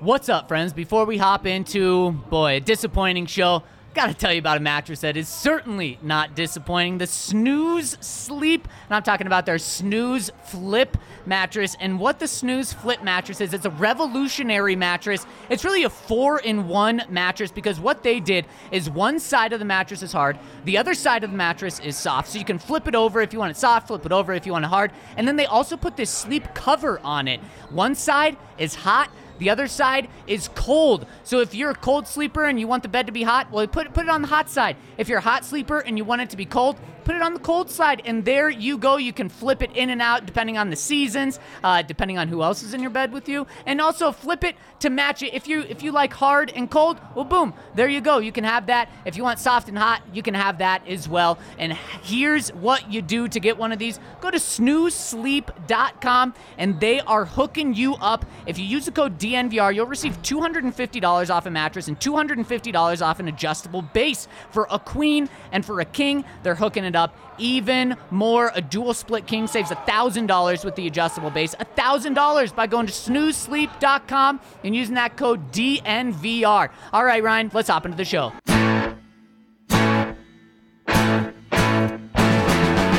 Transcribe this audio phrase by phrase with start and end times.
[0.00, 0.72] What's up, friends?
[0.72, 3.62] Before we hop into, boy, a disappointing show,
[3.92, 6.96] gotta tell you about a mattress that is certainly not disappointing.
[6.96, 11.76] The Snooze Sleep, and I'm talking about their Snooze Flip mattress.
[11.80, 15.26] And what the Snooze Flip mattress is, it's a revolutionary mattress.
[15.50, 19.58] It's really a four in one mattress because what they did is one side of
[19.58, 22.30] the mattress is hard, the other side of the mattress is soft.
[22.30, 24.46] So you can flip it over if you want it soft, flip it over if
[24.46, 24.92] you want it hard.
[25.18, 27.40] And then they also put this sleep cover on it.
[27.68, 29.10] One side is hot.
[29.40, 31.06] The other side is cold.
[31.24, 33.66] So if you're a cold sleeper and you want the bed to be hot, well,
[33.66, 34.76] put put it on the hot side.
[34.98, 36.76] If you're a hot sleeper and you want it to be cold,
[37.10, 38.96] put it on the cold side, and there you go.
[38.96, 42.40] You can flip it in and out depending on the seasons, uh, depending on who
[42.40, 45.34] else is in your bed with you, and also flip it to match it.
[45.34, 48.18] If you if you like hard and cold, well, boom, there you go.
[48.18, 48.88] You can have that.
[49.04, 51.36] If you want soft and hot, you can have that as well.
[51.58, 51.72] And
[52.02, 57.24] here's what you do to get one of these: go to snoozesleep.com, and they are
[57.24, 58.24] hooking you up.
[58.46, 63.18] If you use the code DNVR, you'll receive $250 off a mattress and $250 off
[63.18, 66.24] an adjustable base for a queen and for a king.
[66.44, 66.99] They're hooking it up
[67.38, 68.52] even more.
[68.54, 74.40] A dual split king saves $1,000 with the adjustable base, $1,000 by going to snoozesleep.com
[74.64, 76.70] and using that code DNVR.
[76.92, 78.32] All right, Ryan, let's hop into the show.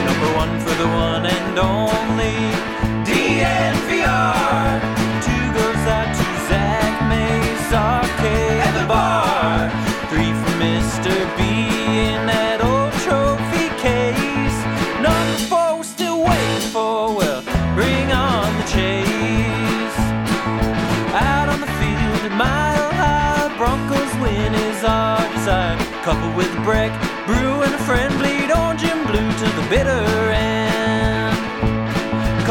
[0.06, 2.01] Number one for the one and only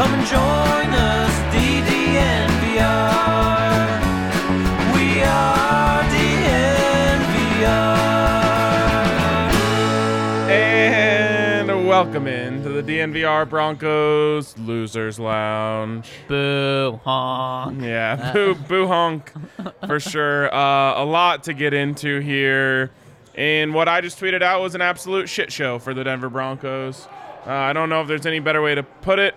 [0.01, 0.39] Come and join
[0.95, 2.81] us, DDNVR.
[4.95, 7.29] We are DNVR.
[10.49, 16.09] And welcome in to the DNVR Broncos Losers Lounge.
[16.27, 17.83] Boo, honk.
[17.83, 19.31] Yeah, boo, boo honk
[19.85, 20.51] for sure.
[20.51, 22.89] Uh, a lot to get into here.
[23.35, 27.07] And what I just tweeted out was an absolute shit show for the Denver Broncos.
[27.45, 29.35] Uh, I don't know if there's any better way to put it.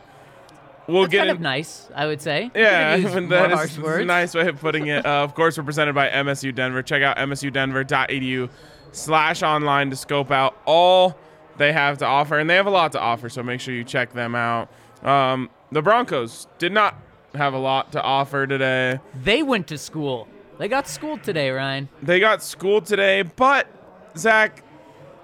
[0.87, 1.37] We'll That's get kind in.
[1.37, 2.51] of nice, I would say.
[2.55, 5.05] Yeah, use is a nice way of putting it.
[5.07, 6.83] Uh, of course, we're presented by MSU Denver.
[6.83, 8.51] Check out msudenver.edu
[8.93, 11.19] slash online to scope out all
[11.57, 12.39] they have to offer.
[12.39, 14.69] And they have a lot to offer, so make sure you check them out.
[15.03, 16.97] Um, the Broncos did not
[17.35, 19.01] have a lot to offer today.
[19.23, 20.29] They went to school.
[20.59, 21.89] They got schooled today, Ryan.
[22.03, 23.67] They got schooled today, but
[24.17, 24.63] Zach,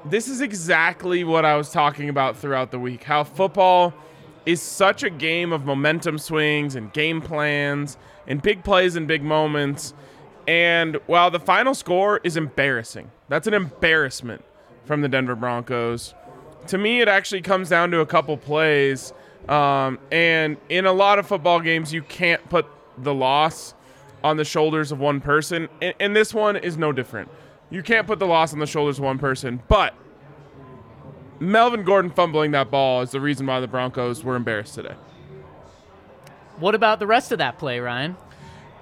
[0.04, 3.04] this is exactly what I was talking about throughout the week.
[3.04, 3.94] How football
[4.46, 7.96] is such a game of momentum swings and game plans
[8.26, 9.94] and big plays and big moments.
[10.46, 14.44] And while the final score is embarrassing, that's an embarrassment
[14.84, 16.14] from the Denver Broncos.
[16.68, 19.12] To me, it actually comes down to a couple plays.
[19.48, 22.66] Um, and in a lot of football games, you can't put
[22.98, 23.74] the loss
[24.22, 25.68] on the shoulders of one person.
[25.80, 27.28] And, and this one is no different.
[27.70, 29.62] You can't put the loss on the shoulders of one person.
[29.68, 29.94] But
[31.40, 34.94] Melvin Gordon fumbling that ball is the reason why the Broncos were embarrassed today.
[36.58, 38.16] What about the rest of that play, Ryan?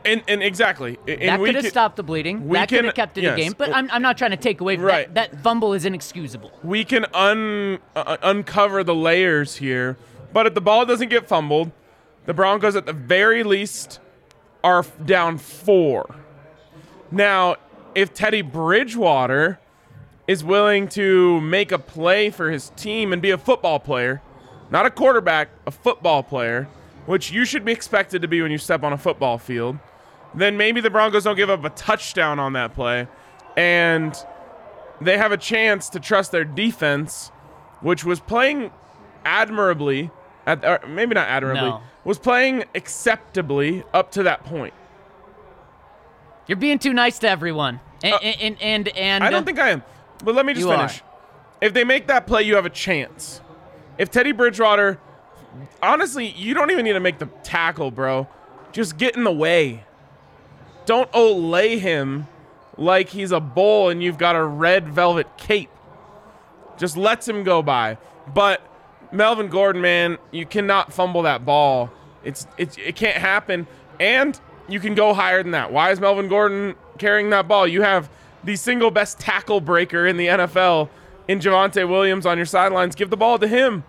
[0.04, 0.98] and and exactly.
[1.06, 2.48] And that could have stopped the bleeding.
[2.48, 3.34] we That could have kept it yes.
[3.34, 3.54] a game.
[3.56, 5.12] But I'm, I'm not trying to take away from Right.
[5.14, 5.32] that.
[5.32, 6.50] That fumble is inexcusable.
[6.62, 9.96] we can un uh, uncover the layers here.
[10.32, 11.72] But if the ball doesn't get fumbled,
[12.26, 14.00] the Broncos at the very least
[14.62, 16.14] are down four.
[17.10, 17.56] Now,
[17.94, 19.58] if Teddy Bridgewater
[20.28, 24.20] is willing to make a play for his team and be a football player,
[24.70, 26.68] not a quarterback, a football player,
[27.06, 29.78] which you should be expected to be when you step on a football field,
[30.34, 33.08] then maybe the Broncos don't give up a touchdown on that play.
[33.56, 34.14] And
[35.00, 37.28] they have a chance to trust their defense,
[37.80, 38.70] which was playing
[39.24, 40.10] admirably,
[40.46, 41.80] at, or maybe not admirably, No.
[42.04, 44.74] was playing acceptably up to that point.
[46.46, 47.80] You're being too nice to everyone.
[48.02, 49.82] And Uh, and and, and I don't think I am.
[50.24, 51.02] But let me just You finish.
[51.60, 53.40] If they make that play, you have a chance.
[53.98, 54.98] If Teddy Bridgewater,
[55.82, 58.28] honestly, you don't even need to make the tackle, bro.
[58.72, 59.84] Just get in the way.
[60.86, 62.26] Don't olay him
[62.76, 65.70] like he's a bull and you've got a red velvet cape.
[66.78, 67.98] Just lets him go by.
[68.32, 68.62] But
[69.10, 71.90] Melvin Gordon, man, you cannot fumble that ball.
[72.22, 73.66] It's it's it can't happen.
[73.98, 74.38] And
[74.68, 75.72] you can go higher than that.
[75.72, 77.66] Why is Melvin Gordon carrying that ball?
[77.66, 78.08] You have
[78.44, 80.88] the single best tackle breaker in the NFL
[81.28, 82.94] in Javonte Williams on your sidelines.
[82.94, 83.84] Give the ball to him.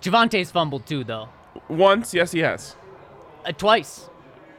[0.00, 1.28] Javonte's fumbled too, though.
[1.68, 2.76] Once, yes, he has.
[3.44, 4.08] Uh, twice.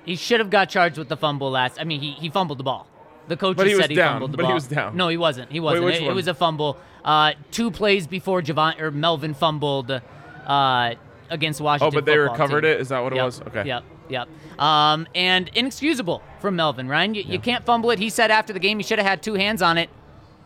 [0.06, 1.80] He should have got charged with the fumble last.
[1.80, 2.88] I mean, he, he fumbled the ball.
[3.28, 4.56] The coach But he said he down, fumbled the but he ball.
[4.56, 4.98] was down.
[4.98, 5.50] No, he wasn't.
[5.52, 5.86] He wasn't.
[5.86, 6.78] which it, it was a fumble.
[7.06, 10.96] Uh, two plays before Javon or Melvin fumbled uh,
[11.30, 11.94] against Washington.
[11.98, 12.72] Oh, but they recovered team.
[12.72, 12.82] it?
[12.82, 13.42] Is that what it Yep, was?
[13.44, 13.66] Okay.
[13.66, 13.84] Yep.
[14.10, 14.28] Yep.
[14.60, 17.16] Um, and inexcusable from Melvin, Ryan.
[17.16, 18.00] You, you can't fumble it.
[18.00, 19.90] He said after the game he should have had two hands on it.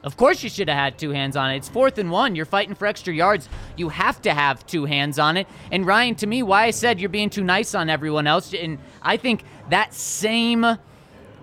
[0.03, 1.57] Of course you should have had two hands on it.
[1.57, 2.35] It's fourth and one.
[2.35, 3.49] You're fighting for extra yards.
[3.75, 5.47] You have to have two hands on it.
[5.71, 8.77] And Ryan, to me, why I said you're being too nice on everyone else, and
[9.01, 10.77] I think that same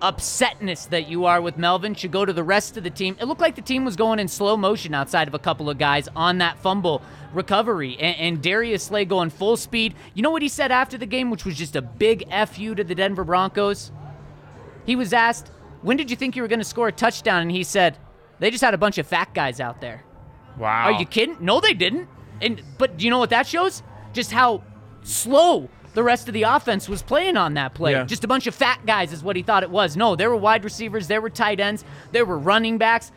[0.05, 3.17] upsetness that you are with Melvin should go to the rest of the team.
[3.19, 5.79] It looked like the team was going in slow motion outside of a couple of
[5.79, 7.01] guys on that fumble
[7.33, 7.97] recovery.
[7.99, 9.95] And, and Darius Slay going full speed.
[10.13, 12.83] You know what he said after the game, which was just a big FU to
[12.83, 13.91] the Denver Broncos?
[14.85, 15.49] He was asked,
[15.81, 17.41] When did you think you were going to score a touchdown?
[17.41, 17.97] And he said,
[18.39, 20.03] They just had a bunch of fat guys out there.
[20.59, 20.85] Wow.
[20.85, 21.37] Are you kidding?
[21.39, 22.07] No, they didn't.
[22.41, 23.81] And but do you know what that shows?
[24.13, 24.63] Just how
[25.01, 27.93] slow the rest of the offense was playing on that play.
[27.93, 28.03] Yeah.
[28.03, 29.97] Just a bunch of fat guys is what he thought it was.
[29.97, 33.11] No, there were wide receivers, there were tight ends, there were running backs,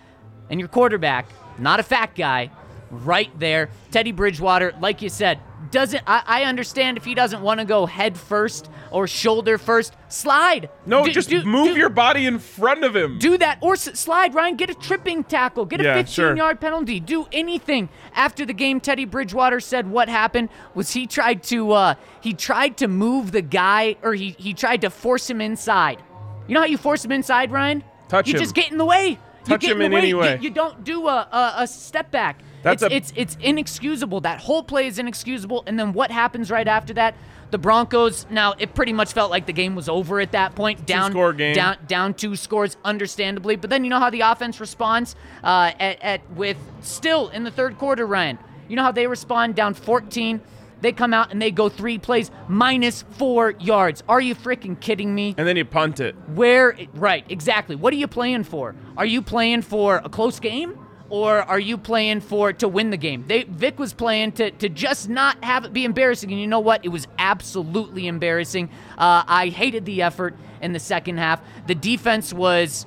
[0.49, 1.29] and your quarterback,
[1.59, 2.51] not a fat guy,
[2.91, 3.69] right there.
[3.91, 5.41] Teddy Bridgewater, like you said,
[5.71, 9.95] doesn't I, I understand if he doesn't want to go head first or shoulder first,
[10.09, 10.71] slide.
[10.87, 13.19] No, Do- just do- move do- your body in front of him.
[13.19, 16.37] do that or s- slide ryan get a tripping tackle get a Yeah, 15 sure.
[16.37, 21.43] yard penalty do anything after the game teddy bridgewater said what happened was he tried
[21.45, 25.41] to uh he tried to move the guy or he he tried to force him
[25.41, 26.03] inside
[26.47, 28.41] you know how you force him inside ryan Touch you him.
[28.41, 30.83] just get in the way you Touch get him in, in any You- You, don't
[30.85, 32.41] do a, a, a step back.
[32.63, 34.21] That's it's, a- it's it's inexcusable.
[34.23, 35.63] That whole play is inexcusable.
[35.67, 37.15] And then what happens right after that?
[37.51, 38.27] The Broncos.
[38.31, 40.85] Now it pretty much felt like the game was over at that point.
[40.87, 41.55] Down Two-score game.
[41.55, 43.57] down down two scores, understandably.
[43.57, 47.51] But then you know how the offense responds uh, at, at with still in the
[47.51, 48.39] third quarter, Ryan.
[48.69, 50.43] You know how they respond down 14.
[50.81, 54.05] They come out and they go three plays minus four yards.
[54.09, 55.35] Are you freaking kidding me?
[55.39, 56.15] and then you punt it.
[56.35, 57.75] Where right, exactly.
[57.77, 58.77] What are you playing for?
[58.97, 60.79] Are you playing for a close game?
[61.11, 63.25] Or are you playing for to win the game?
[63.27, 66.61] They Vic was playing to, to just not have it be embarrassing, and you know
[66.61, 66.85] what?
[66.85, 68.69] It was absolutely embarrassing.
[68.99, 71.41] Uh, I hated the effort in the second half.
[71.67, 72.85] The defense was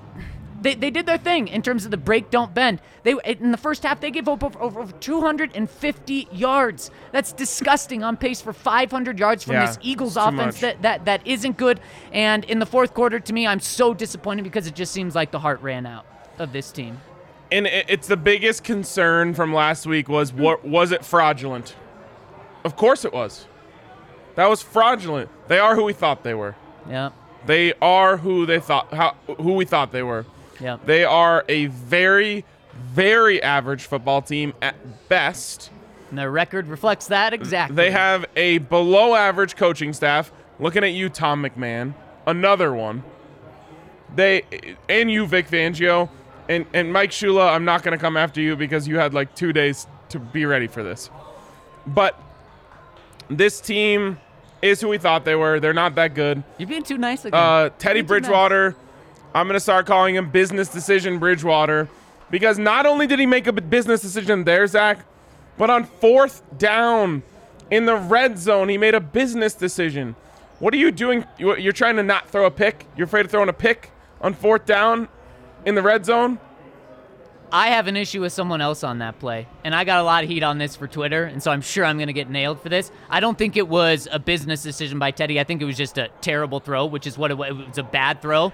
[0.62, 2.82] they, they did their thing in terms of the break don't bend.
[3.04, 6.92] They in the first half they gave up over, over, over 250 yards.
[7.12, 8.04] That's disgusting.
[8.04, 11.80] On pace for 500 yards from Yeah, this Eagles offense that, that that isn't good.
[12.12, 15.32] And in the fourth quarter, to me, I'm so disappointed because it just seems like
[15.32, 16.06] the heart ran out
[16.38, 17.00] of this team.
[17.52, 21.76] And it's the biggest concern from last week was what was it fraudulent?
[22.64, 23.46] Of course it was.
[24.36, 25.30] That was fraudulent.
[25.50, 26.56] They are who we thought they were.
[26.90, 27.10] Yeah,
[27.46, 30.26] They are who they thought how who we thought they were.
[30.60, 30.78] yeah.
[30.86, 34.76] They are a very very average football team at
[35.10, 35.70] best.
[36.10, 37.76] And their record reflects that exactly.
[37.76, 40.32] They have a below average coaching staff.
[40.60, 41.94] Looking at you, Tom McMahon,
[42.26, 43.04] another one.
[44.16, 44.44] They
[44.88, 46.10] and you, Vic Fangio,
[46.52, 47.52] and and Mike Shula.
[47.54, 50.46] I'm not going to come after you because you had like two days to be
[50.46, 51.10] ready for this.
[51.88, 52.20] But
[53.30, 54.20] this team
[54.62, 55.60] is who we thought they were.
[55.60, 56.44] They're not that good.
[56.58, 57.40] You're being too nice again.
[57.40, 58.08] Uh, Teddy You're nice.
[58.08, 58.76] Bridgewater.
[59.34, 61.88] I'm going to start calling him business decision Bridgewater
[62.30, 65.06] because not only did he make a business decision there, Zach,
[65.58, 67.24] but on fourth down
[67.72, 70.16] in the red zone, he made a business decision.
[70.60, 71.26] What are you doing?
[71.38, 72.86] You're trying to not throw a pick.
[72.98, 75.08] You're afraid of throwing a pick on fourth down
[75.66, 76.40] in the red zone.
[77.54, 80.24] I have an issue with someone else on that play, and I got a lot
[80.24, 82.62] of heat on this for Twitter, and so I'm sure I'm going to get nailed
[82.62, 82.92] for this.
[83.10, 85.38] I don't think it was a business decision by Teddy.
[85.38, 87.50] I think it was just a terrible throw, which is what it was.
[87.50, 88.54] It was a bad throw.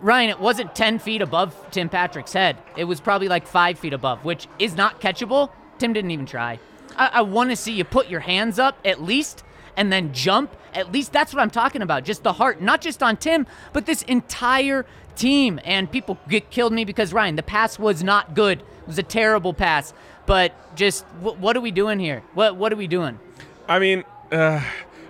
[0.00, 2.56] Ryan, it wasn't 10 feet above Tim Patrick's head.
[2.76, 5.50] It was probably like five feet above, which is not catchable.
[5.78, 6.60] Tim didn't even try.
[6.96, 9.42] I, I want to see you put your hands up at least
[9.76, 10.54] and then jump.
[10.74, 12.04] At least that's what I'm talking about.
[12.04, 15.60] Just the heart, not just on Tim, but this entire team.
[15.64, 18.60] And people get killed me because Ryan, the pass was not good.
[18.60, 19.92] It was a terrible pass.
[20.26, 22.22] But just wh- what are we doing here?
[22.34, 23.18] What what are we doing?
[23.68, 24.62] I mean, uh,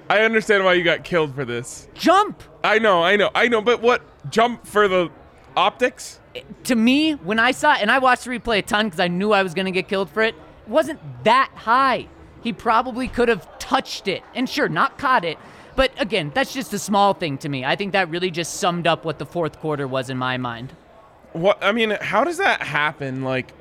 [0.09, 1.89] I understand why you got killed for this.
[1.95, 2.43] Jump.
[2.65, 3.61] I know, I know, I know.
[3.61, 5.11] But what jump for the
[5.57, 6.21] optics?
[6.65, 9.33] To me, when I saw and I watched the replay a ton because I knew
[9.33, 12.07] I was going to get killed for it, it wasn't that high.
[12.43, 15.39] He probably could have touched it, and sure, not caught it.
[15.77, 17.65] But again, that's just a small thing to me.
[17.65, 20.73] I think that really just summed up what the fourth quarter was in my mind.
[21.35, 23.23] What I mean, how does that happen?
[23.23, 23.53] Like,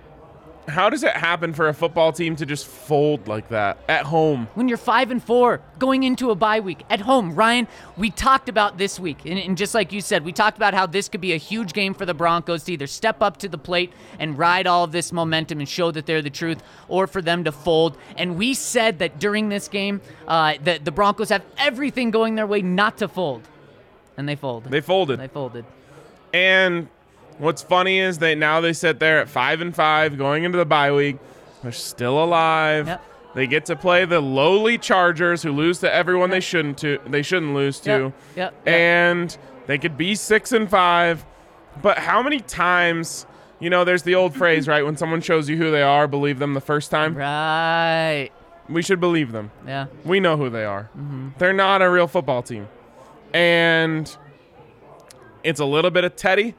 [0.67, 4.47] how does it happen for a football team to just fold like that at home?
[4.55, 8.49] when you're five and four going into a bye week at home ryan we talked
[8.49, 11.21] about this week and, and just like you said we talked about how this could
[11.21, 14.37] be a huge game for the broncos to either step up to the plate and
[14.37, 17.51] ride all of this momentum and show that they're the truth or for them to
[17.51, 22.35] fold and we said that during this game uh, that the broncos have everything going
[22.35, 23.41] their way not to fold
[24.17, 24.63] and they fold.
[24.63, 25.19] They folded.
[25.19, 25.63] they folded
[26.33, 26.87] And
[27.37, 30.65] what's funny is that now they sit there at five and five going into the
[30.65, 31.17] bye week.
[31.63, 32.87] They're still alive.
[32.87, 33.03] Yep.
[33.35, 36.99] They get to play the lowly Chargers, who lose to everyone they shouldn't to.
[37.05, 37.89] They shouldn't lose to.
[37.89, 38.67] Yep, yep, yep.
[38.67, 41.25] And they could be six and five,
[41.81, 43.27] but how many times?
[43.59, 44.83] You know, there's the old phrase, right?
[44.83, 47.15] When someone shows you who they are, believe them the first time.
[47.15, 48.29] right
[48.69, 49.51] We should believe them.
[49.67, 50.89] yeah We know who they are.
[50.97, 51.29] Mm-hmm.
[51.37, 52.67] They're not a real football team.
[53.33, 54.15] And
[55.43, 56.55] it's a little bit of Teddy,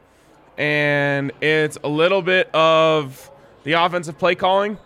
[0.59, 3.31] and it's a little bit of
[3.65, 4.77] the offensive play calling,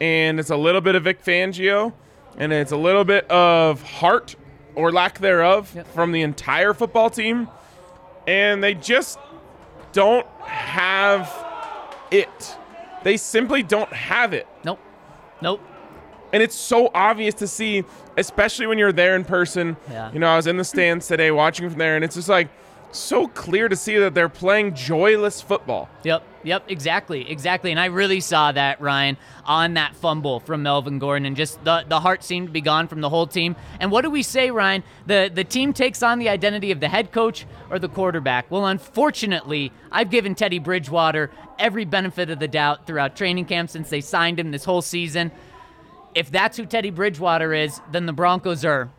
[0.00, 1.92] and it's a little bit of Vic Fangio,
[2.38, 4.36] and it's a little bit of heart
[4.74, 5.86] or lack thereof Yep.
[5.88, 7.48] from the entire football team.
[8.26, 9.18] And they just
[9.92, 11.32] don't have
[12.10, 12.56] it.
[13.04, 14.46] They simply don't have it.
[14.64, 14.80] nope
[15.40, 15.60] nope
[16.32, 17.84] And it's so obvious to see,
[18.16, 19.76] especially when you're there in person.
[19.90, 20.12] Yeah.
[20.12, 22.48] You know, I was in the stands today watching from there, and it's just like
[22.96, 25.88] so clear to see that they're playing joyless football.
[26.04, 27.70] Yep, yep, exactly, exactly.
[27.70, 31.84] And I really saw that, Ryan, on that fumble from Melvin Gordon, and just the,
[31.88, 33.56] the heart seemed to be gone from the whole team.
[33.80, 34.82] And what do we say, Ryan?
[35.06, 38.50] The the team takes on the identity of the head coach or the quarterback.
[38.50, 43.88] Well, unfortunately, I've given Teddy Bridgewater every benefit of the doubt throughout training camp since
[43.88, 45.30] they signed him this whole season.
[46.14, 48.90] If that's who Teddy Bridgewater is, then the Broncos are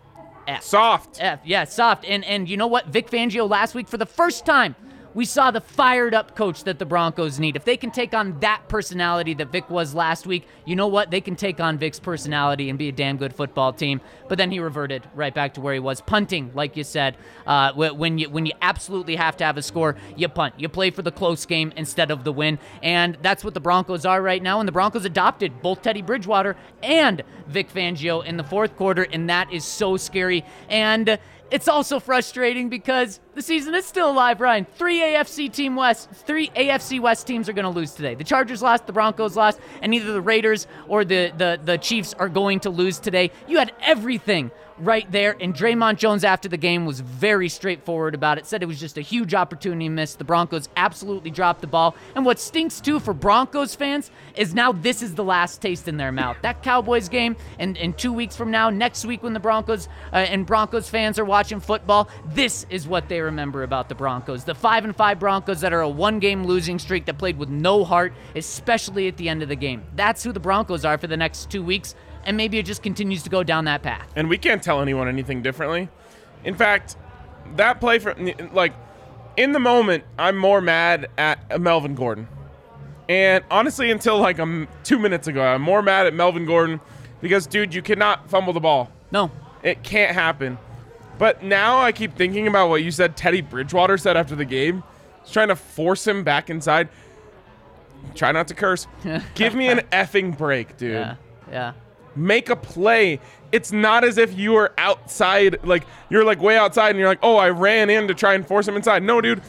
[0.48, 0.64] F.
[0.64, 1.18] Soft.
[1.20, 2.06] F, yeah, soft.
[2.06, 2.88] And and you know what?
[2.88, 4.76] Vic Fangio last week for the first time,
[5.18, 7.56] we saw the fired up coach that the Broncos need.
[7.56, 11.10] If they can take on that personality that Vic was last week, you know what?
[11.10, 14.00] They can take on Vic's personality and be a damn good football team.
[14.30, 17.18] But then he reverted right back to where he was, punting, like you said.
[17.48, 20.54] Uh, when you when you absolutely have to have a score, you punt.
[20.60, 24.06] You play for the close game instead of the win, and that's what the Broncos
[24.06, 24.60] are right now.
[24.60, 29.28] And the Broncos adopted both Teddy Bridgewater and Vic Fangio in the fourth quarter, and
[29.32, 30.46] that is so scary.
[30.70, 31.18] And
[31.50, 34.66] it's also frustrating because the season is still alive, Ryan.
[34.76, 38.16] Three AFC team West, three AFC West teams are going to lose today.
[38.16, 42.14] The Chargers lost, the Broncos lost, and either the Raiders or the, the, the Chiefs
[42.14, 43.32] are going to lose today.
[43.48, 48.38] You had everything right there, and Dre'Mont Jones after the game was very straightforward about
[48.38, 48.46] it.
[48.46, 50.18] Said it was just a huge opportunity missed.
[50.18, 51.96] The Broncos absolutely dropped the ball.
[52.16, 55.98] And what stinks too for Broncos fans is now this is the last taste in
[55.98, 56.38] their mouth.
[56.42, 60.18] That Cowboys game, and, and two weeks from now, next week when the Broncos uh,
[60.18, 64.44] and Broncos fans are watching football, this is what they remember about the Broncos.
[64.44, 67.84] The five and five Broncos that are a one-game losing streak that played with no
[67.84, 69.84] heart, especially at the end of the game.
[69.96, 71.96] That's who the Broncos are for the next two weeks.
[72.28, 74.08] And maybe it just continues to go down that path.
[74.16, 75.90] And we can't tell anyone anything differently.
[76.44, 76.98] In fact,
[77.56, 78.14] that play for
[78.52, 78.74] like
[79.38, 82.28] in the moment, I'm more mad at Melvin Gordon.
[83.08, 86.82] And honestly, until like um, two minutes ago, I'm more mad at Melvin Gordon
[87.22, 88.92] because, dude, you cannot fumble the ball.
[89.12, 89.32] No,
[89.64, 90.58] It can't happen.
[91.18, 94.84] But now I keep thinking about what you said Teddy Bridgewater said after the game.
[95.24, 96.90] He's trying to force him back inside.
[98.16, 98.86] Try not to curse.
[99.36, 100.92] Give me an effing break, dude.
[100.94, 101.16] yeah,
[101.50, 101.74] yeah.
[102.18, 103.20] Make a play.
[103.52, 107.20] It's not as if you were outside, like you're like way outside and you're like,
[107.24, 109.04] oh, I ran in to try and force him inside.
[109.04, 109.42] No, dude.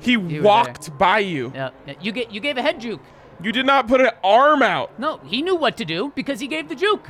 [0.00, 1.50] He walked by you.
[1.54, 1.94] Yeah, yeah.
[2.00, 3.00] you get you gave a head juke.
[3.42, 4.98] You did not put an arm out.
[4.98, 7.08] No, he knew what to do because he gave the juke.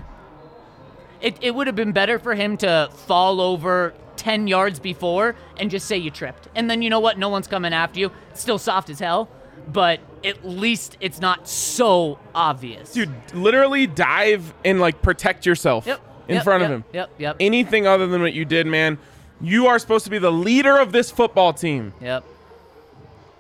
[1.21, 5.71] It, it would have been better for him to fall over 10 yards before and
[5.71, 6.49] just say you tripped.
[6.55, 7.19] And then you know what?
[7.19, 8.11] No one's coming after you.
[8.31, 9.29] It's still soft as hell,
[9.73, 12.93] but at least it's not so obvious.
[12.93, 16.01] Dude, literally dive and like protect yourself Yep.
[16.29, 16.85] in Yep, front yep, of him.
[16.93, 17.11] Yep.
[17.19, 17.37] Yep.
[17.41, 18.99] Anything other than what you did, man.
[19.41, 22.25] You are supposed to be the leader of this football team, yep.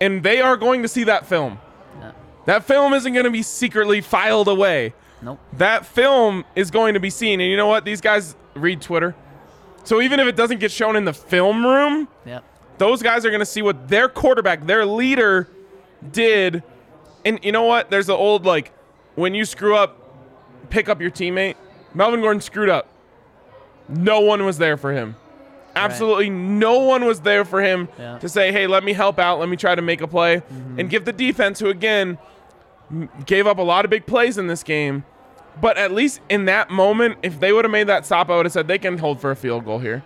[0.00, 1.58] and they are going to see that film.
[2.00, 2.16] Yep.
[2.46, 4.92] That film isn't going to be secretly filed away.
[5.22, 5.38] Nope.
[5.54, 7.40] That film is going to be seen.
[7.40, 7.84] And you know what?
[7.84, 9.14] These guys read Twitter.
[9.84, 12.44] So even if it doesn't get shown in the film room, Yep.
[12.78, 15.48] those guys are going to see what their quarterback, their leader,
[16.12, 16.62] did.
[17.24, 17.90] And you know what?
[17.90, 18.72] There's the old like,
[19.14, 19.98] when you screw up,
[20.70, 21.56] pick up your teammate.
[21.94, 22.88] Melvin Gordon screwed up.
[23.88, 25.16] No one was there for him.
[25.76, 28.18] Absolutely no one was there for him Yeah.
[28.18, 29.40] to say, hey, let me help out.
[29.40, 30.36] Let me try to make a play.
[30.36, 30.80] Mm-hmm.
[30.80, 32.18] And give the defense, who again
[33.26, 35.04] gave up a lot of big plays in this game.
[35.60, 38.46] But at least in that moment, if they would have made that stop, I would
[38.46, 40.02] have said they can hold for a field goal here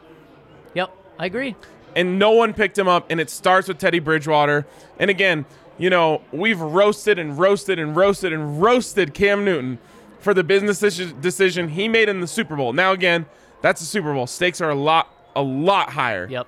[0.74, 0.90] Yep.
[1.18, 1.56] I agree.
[1.96, 3.06] and no one picked him up.
[3.10, 4.66] And it starts with Teddy Bridgewater.
[4.98, 5.44] And again,
[5.78, 9.78] you know, we've roasted and roasted and roasted and roasted Cam Newton
[10.18, 12.72] for the business decision he made in the Super Bowl.
[12.72, 13.26] Now, again,
[13.62, 14.26] that's a Super Bowl.
[14.26, 16.26] Stakes are a lot, a lot higher.
[16.28, 16.46] Yep.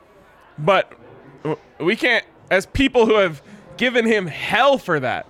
[0.58, 0.92] But
[1.78, 3.42] we can't, as people who have
[3.76, 5.26] given him hell for that,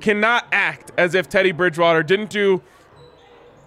[0.00, 2.60] cannot act as if Teddy Bridgewater didn't do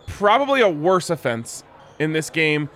[0.06, 1.63] probably a worse offense
[2.00, 2.70] in this game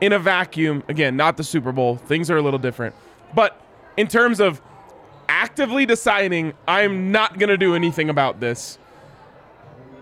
[0.00, 0.82] in a vacuum.
[0.88, 1.96] Again, not the Super Bowl.
[1.96, 2.94] Things are a little different.
[3.34, 3.60] But
[3.96, 4.60] in terms of
[5.28, 8.78] actively deciding, I'm not going to do anything about this,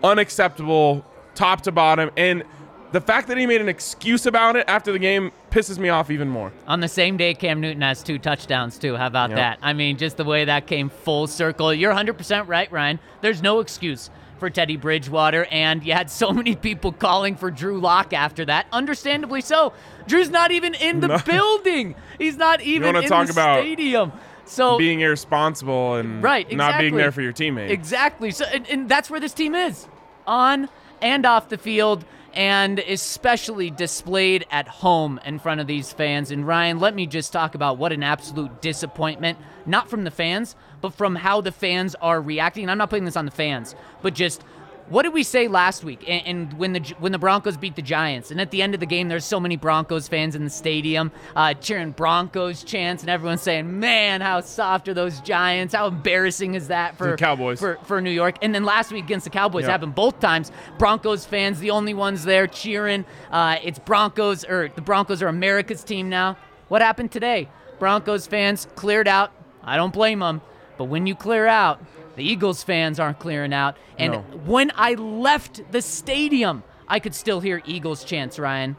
[0.02, 1.04] unacceptable
[1.35, 2.11] top to bottom.
[2.16, 2.45] And
[2.93, 6.11] the fact that he made an excuse about it after the game pisses me off
[6.11, 6.52] even more.
[6.66, 8.97] On the same day, Cam Newton has two touchdowns, too.
[8.97, 9.37] How about Yep.
[9.38, 9.59] that?
[9.62, 11.73] I mean, just the way that came full circle.
[11.75, 12.99] You're 100% right, Ryan.
[13.21, 17.81] There's no excuse for Teddy Bridgewater, and you had so many people calling for Drew
[17.81, 18.66] Lock after that.
[18.73, 19.73] Understandably so.
[20.07, 21.19] Drew's not even in the No.
[21.19, 24.12] building, he's not even in talk the about stadium.
[24.46, 27.72] So, Being irresponsible and Right, not being there for your teammates.
[27.72, 28.30] Exactly.
[28.30, 29.88] So, and, and that's where this team is
[30.26, 30.68] on
[31.00, 36.30] and off the field, and especially displayed at home in front of these fans.
[36.30, 40.57] And Ryan, let me just talk about what an absolute disappointment, not from the fans,
[40.80, 42.68] but from how the fans are reacting.
[42.68, 44.42] I'm not putting this on the fans, but just.
[44.90, 46.05] What did we say last week?
[46.07, 48.81] And, and when the when the Broncos beat the Giants, and at the end of
[48.81, 53.09] the game, there's so many Broncos fans in the stadium uh, cheering Broncos chants, and
[53.09, 55.75] everyone's saying, "Man, how soft are those Giants?
[55.75, 57.59] How embarrassing is that for The Cowboys.
[57.61, 59.70] for for New York?" And then last week against the Cowboys Yep.
[59.70, 60.53] happened both times.
[60.79, 63.07] Broncos fans, the only ones there cheering.
[63.31, 66.37] Uh, it's Broncos or the Broncos are America's team now.
[66.68, 67.49] What happened today?
[67.79, 69.33] Broncos fans cleared out.
[69.62, 70.42] I don't blame them,
[70.77, 71.81] but when you clear out,
[72.16, 73.77] the Eagles fans aren't clearing out.
[73.98, 74.18] And No.
[74.44, 78.77] when I left the stadium, I could still hear Eagles chants, Ryan.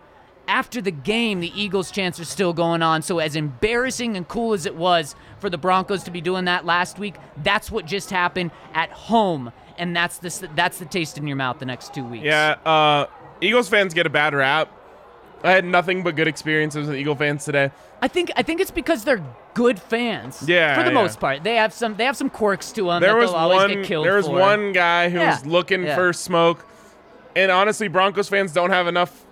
[0.47, 3.01] After the game, the Eagles chants are still going on.
[3.01, 6.65] So, as embarrassing and cool as it was for the Broncos to be doing that
[6.65, 11.25] last week, that's what just happened at home, and that's the that's the taste in
[11.25, 12.23] your mouth the next two weeks.
[12.25, 13.07] Yeah, uh,
[13.41, 14.69] Eagles fans get a bad rap.
[15.43, 17.71] I had nothing but good experiences with Eagle fans today.
[18.01, 20.43] I think I think it's because they're good fans.
[20.47, 20.93] Yeah, for the yeah.
[20.93, 23.57] most part, they have some they have some quirks to them There that was always
[23.61, 23.69] one.
[23.73, 24.33] get killed There was for.
[24.39, 25.95] one guy who Yeah, was looking yeah.
[25.95, 26.65] for smoke,
[27.35, 29.25] and honestly, Broncos fans don't have enough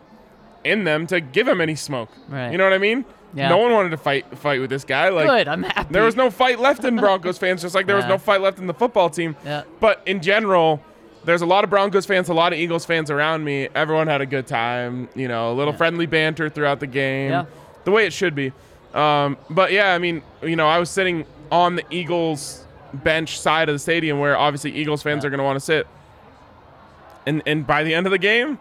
[0.64, 2.10] in them to give him any smoke.
[2.30, 2.52] Right.
[2.52, 3.04] You know what I mean?
[3.36, 3.50] Yeah.
[3.50, 5.10] No one wanted to fight fight with this guy.
[5.10, 5.92] Like Good, I'm happy.
[5.94, 8.60] There was no fight left in Broncos fans, just like there was no fight left
[8.60, 9.36] in the football team.
[9.44, 9.64] Yeah.
[9.80, 10.82] But in general,
[11.26, 13.70] there's a lot of Broncos fans, a lot of Eagles fans around me.
[13.76, 15.10] Everyone had a good time.
[15.16, 17.46] You know, a little friendly banter throughout the game, Yeah.
[17.86, 18.52] The way it should be.
[18.94, 23.70] Um, but yeah, I mean, you know, I was sitting on the Eagles bench side
[23.70, 25.28] of the stadium, where obviously Eagles fans Yeah.
[25.28, 25.88] are going to want to sit.
[27.26, 28.60] And and by the end of the game,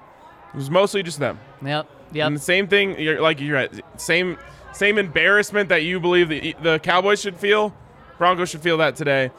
[0.53, 1.39] it was mostly just them.
[1.65, 1.87] Yep.
[2.13, 2.27] Yep.
[2.27, 4.39] And the same thing, you're like you're at Same
[4.73, 7.75] same embarrassment that you believe the the Cowboys should feel,
[8.19, 9.31] Broncos should feel that today.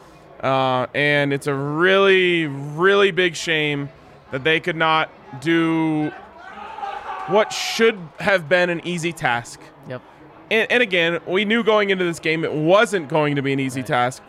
[0.42, 3.90] Uh, and it's a really really big shame
[4.32, 5.10] that they could not
[5.42, 6.12] do
[7.28, 9.60] what should have been an easy task.
[10.54, 13.60] And, and again, we knew going into this game it wasn't going to be an
[13.60, 14.22] easy task.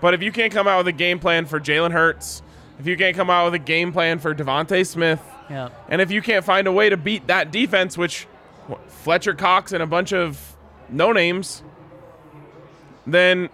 [0.00, 2.42] But if you can't come out with a game plan for Jalen Hurts,
[2.80, 5.72] if you can't come out with a game plan for DeVonta Smith, Yep.
[5.88, 8.24] and if you can't find a way to beat that defense, which
[8.66, 10.56] what, Fletcher Cox and a bunch of
[10.88, 11.62] no names,
[13.06, 13.48] then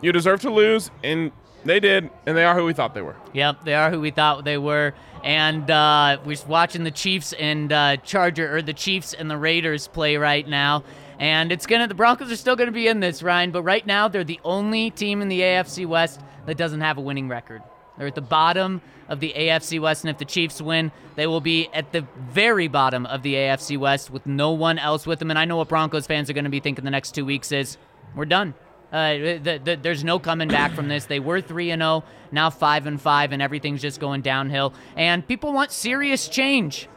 [0.00, 0.90] you deserve to lose.
[1.02, 1.32] And
[1.64, 3.16] they did, and they are who we thought they were.
[3.32, 4.94] Yep, they are who we thought they were.
[5.24, 9.88] And uh, we're watching the Chiefs and uh, Charger or the Chiefs and the Raiders
[9.88, 10.84] play right now.
[11.18, 13.50] And it's gonna the Broncos are still gonna be in this, Ryan.
[13.50, 17.00] But right now they're the only team in the AFC West that doesn't have a
[17.00, 17.62] winning record.
[17.96, 21.40] They're at the bottom of the AFC West, and if the Chiefs win, they will
[21.40, 25.30] be at the very bottom of the AFC West with no one else with them.
[25.30, 27.52] And I know what Broncos fans are going to be thinking the next two weeks
[27.52, 27.78] is
[28.14, 28.52] we're done.
[28.92, 31.06] Uh, the, the, there's no coming back from this.
[31.06, 34.74] They were three and zero, now five and five, and everything's just going downhill.
[34.96, 36.88] And people want serious change.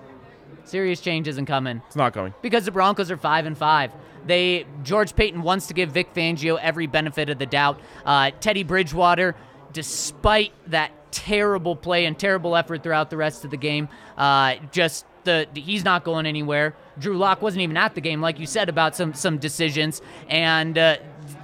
[0.66, 2.34] Serious change isn't coming It's not coming.
[2.42, 3.92] because the Broncos are five and five.
[4.26, 7.80] They George Paton wants to give Vic Fangio every benefit of the doubt.
[8.06, 9.36] Uh, Teddy Bridgewater,
[9.74, 15.06] despite that terrible play and terrible effort throughout the rest of the game, uh, just
[15.24, 16.76] the he's not going anywhere.
[16.98, 20.02] Drew Lock wasn't even at the game, like you said about some some decisions.
[20.28, 20.98] And uh,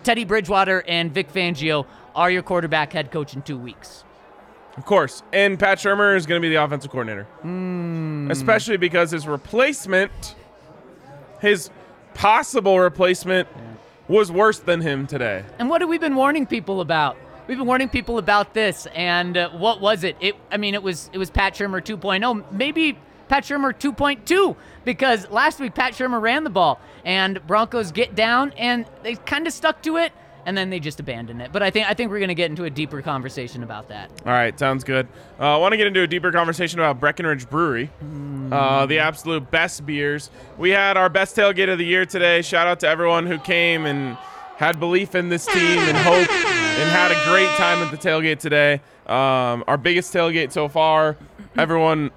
[0.04, 1.86] Teddy Bridgewater and Vic Fangio
[2.16, 4.04] are your quarterback head coach in two weeks.
[4.78, 5.24] Of course.
[5.32, 7.24] And Pat Shurmur is going to be the offensive coordinator.
[7.42, 8.30] Hmm.
[8.30, 10.36] Especially because his replacement,
[11.40, 11.70] his
[12.16, 13.48] possible replacement,
[14.08, 15.44] was worse than him today.
[15.60, 17.18] And what have we been warning people about?
[17.48, 20.16] We've been warning people about this, and uh, what was it?
[20.20, 22.98] It, I mean, it was it was Pat Shurmur 2.0, maybe
[23.28, 28.52] Pat Shurmur 2.2, because last week Pat Shurmur ran the ball, and Broncos get down,
[28.58, 30.12] and they kind of stuck to it,
[30.46, 31.52] and then they just abandon it.
[31.52, 34.10] But I think I think we're gonna get into a deeper conversation about that.
[34.26, 35.08] All right, sounds good.
[35.40, 37.90] Uh, I want to get into a deeper conversation about Breckenridge Brewery,
[38.52, 40.30] uh, the absolute best beers.
[40.58, 42.42] We had our best tailgate of the year today.
[42.42, 44.18] Shout out to everyone who came and
[44.58, 48.40] had belief in this team and hope and had a great time at the tailgate
[48.40, 48.82] today.
[49.06, 51.18] Um, our biggest tailgate so far.
[51.58, 52.12] Everyone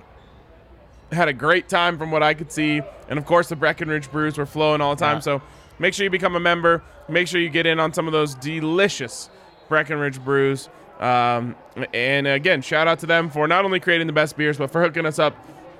[1.13, 2.81] had a great time from what I could see.
[3.09, 5.17] And of course, the Breckenridge brews were flowing all the time.
[5.17, 5.21] Yeah.
[5.21, 5.43] So
[5.79, 6.83] make sure you become a member.
[7.09, 9.31] Make sure you get in on some of those delicious
[9.69, 10.69] Breckenridge brews.
[11.01, 11.55] Um,
[11.95, 14.83] and again, shout out to them for not only creating the best beers, but for
[14.83, 15.37] hooking us up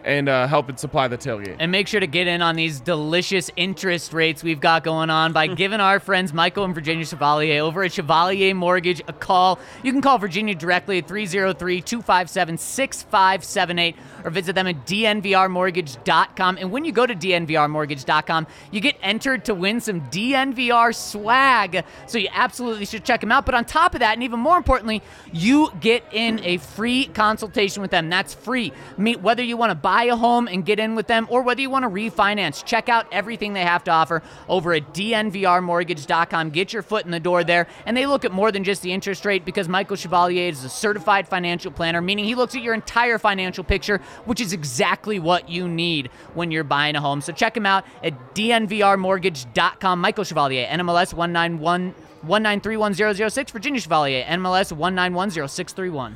[0.09, 1.57] and uh, helping supply the tailgate.
[1.59, 5.35] And make sure to get in on these delicious interest rates we've got going on
[5.35, 9.59] by giving our friends Michael and Virginia Chevalier over at Chevalier Mortgage a call.
[9.83, 16.57] You can call Virginia directly at 303 257 6578 or visit them at dnvrmortgage.com.
[16.59, 21.85] And when you go to dnvrmortgage.com, you get entered to win some DNVR swag.
[22.07, 23.45] So you absolutely should check them out.
[23.45, 27.83] But on top of that, and even more importantly, you get in a free consultation
[27.83, 28.09] with them.
[28.09, 28.73] That's free.
[28.97, 31.61] Meet whether you want to buy a home and get in with them or whether
[31.61, 32.65] you want to refinance.
[32.65, 36.51] Check out everything they have to offer over at dnvrmortgage.com.
[36.51, 37.67] Get your foot in the door there.
[37.87, 40.69] And they look at more than just the interest rate because Michael Chevalier is a
[40.69, 45.49] certified financial planner, meaning he looks at your entire financial picture, which is exactly what
[45.49, 47.21] you need when you're buying a home.
[47.21, 50.01] So check him out at dnvrmortgage.com.
[50.01, 51.95] Michael Chevalier, NMLS 191.
[52.27, 55.95] 1931006 Virginia Chevalier, NMLS 1910631.
[55.95, 56.15] All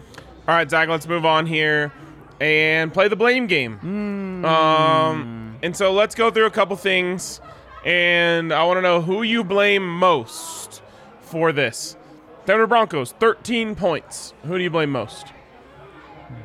[0.48, 1.92] right, Zach, let's move on here
[2.40, 4.44] and play the blame game.
[4.44, 7.40] Um, and so let's go through a couple things.
[7.84, 10.82] And I want to know who you blame most
[11.20, 11.96] for this.
[12.44, 14.34] Denver Broncos, 13 points.
[14.44, 15.26] Who do you blame most?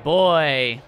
[0.03, 0.81] Boy.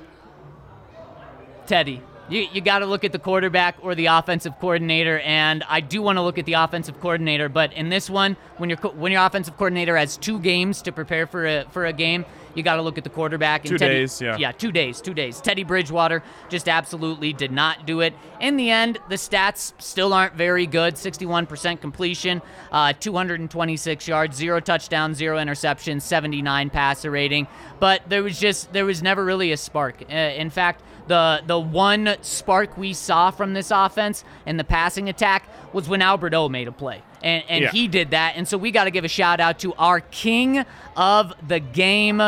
[1.65, 2.01] Teddy.
[2.29, 6.01] You, you got to look at the quarterback or the offensive coordinator, and I do
[6.03, 7.49] want to look at the offensive coordinator.
[7.49, 11.25] But in this one, when your when your offensive coordinator has two games to prepare
[11.25, 13.61] for a for a game, you got to look at the quarterback.
[13.61, 14.37] And Two Teddy, days, yeah.
[14.37, 15.41] yeah, two days, two days.
[15.41, 18.13] Teddy Bridgewater just absolutely did not do it.
[18.39, 20.95] In the end, the stats still aren't very good.
[20.95, 27.47] 61% completion, uh, 226 yards, zero touchdowns, zero interceptions, 79 passer rating.
[27.79, 30.03] But there was just there was never really a spark.
[30.09, 35.09] Uh, in fact, the the one spark we saw from this offense and the passing
[35.09, 37.01] attack was when Albert O made a play.
[37.21, 37.71] And, and Yeah.
[37.71, 38.33] he did that.
[38.35, 40.63] And so we got to give a shout out to our king
[40.95, 42.21] of the game,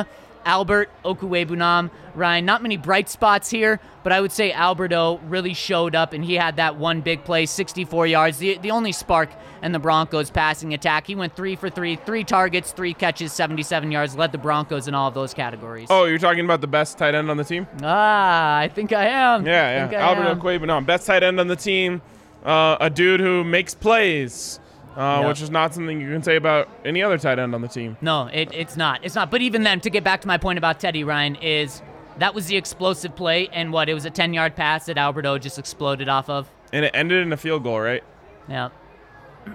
[0.46, 1.90] Albert Okwuegbunam.
[2.14, 6.26] Ryan, not many bright spots here, but I would say Alberto really showed up and
[6.26, 9.30] he had that one big play, 64 yards, the, the only spark
[9.64, 11.08] in the Broncos passing attack.
[11.08, 14.96] He went three for three, three targets, three catches, 77 yards, led the Broncos in
[14.96, 15.88] all of those categories.
[15.90, 17.66] Oh, you're talking about the best tight end on the team?
[17.82, 19.46] Ah, I think I am.
[19.46, 19.88] Yeah, yeah.
[19.88, 20.40] think I Albert am.
[20.42, 22.02] Okwuegbunam, best tight end on the team.
[22.44, 24.60] Uh, a dude who makes plays,
[24.96, 27.68] uh, which is not something you can say about any other tight end on the
[27.68, 27.98] team.
[28.02, 29.04] No, it, it's not.
[29.04, 29.32] It's not.
[29.32, 31.82] But even then, to get back to my point about Teddy Ryan, is
[32.18, 33.90] that was the explosive play, and what?
[33.90, 36.50] It was a 10 yard pass that Alberto just exploded off of.
[36.74, 38.04] And it ended in a field goal, right?
[38.48, 38.70] Yeah.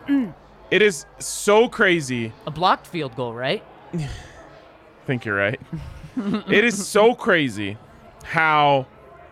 [0.68, 2.32] It is so crazy.
[2.44, 3.62] A blocked field goal, right?
[3.94, 4.08] I
[5.06, 5.60] think you're right.
[6.16, 7.78] it is so crazy
[8.24, 8.86] how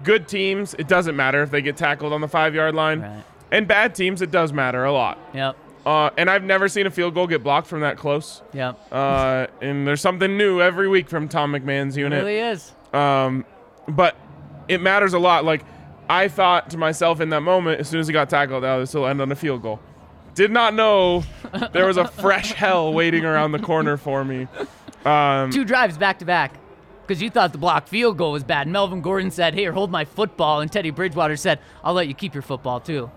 [0.05, 3.01] good teams, it doesn't matter if they get tackled on the five yard line.
[3.01, 3.25] Right.
[3.51, 5.19] And bad teams, it does matter a lot.
[5.35, 5.57] Yep.
[5.85, 8.43] Uh, and I've never seen a field goal get blocked from that close.
[8.53, 8.71] Yeah.
[8.91, 12.21] Uh, and there's something new every week from Tom McMahon's It unit.
[12.25, 12.73] really is.
[12.95, 13.45] Um,
[13.89, 14.17] but
[14.69, 15.45] it matters a lot.
[15.45, 15.63] Like
[16.09, 18.95] I thought to myself in that moment, as soon as he got tackled, oh, this
[18.95, 19.79] will end on a field goal.
[20.35, 21.23] Did not know
[21.73, 24.49] there was a fresh hell waiting around the corner for me.
[25.05, 26.55] Um, Two drives back to back.
[27.07, 28.67] because you thought the blocked field goal was bad.
[28.69, 32.33] Melvin Gordon said, "Here, hold my football," and Teddy Bridgewater said, "I'll let you keep
[32.35, 33.11] your football too."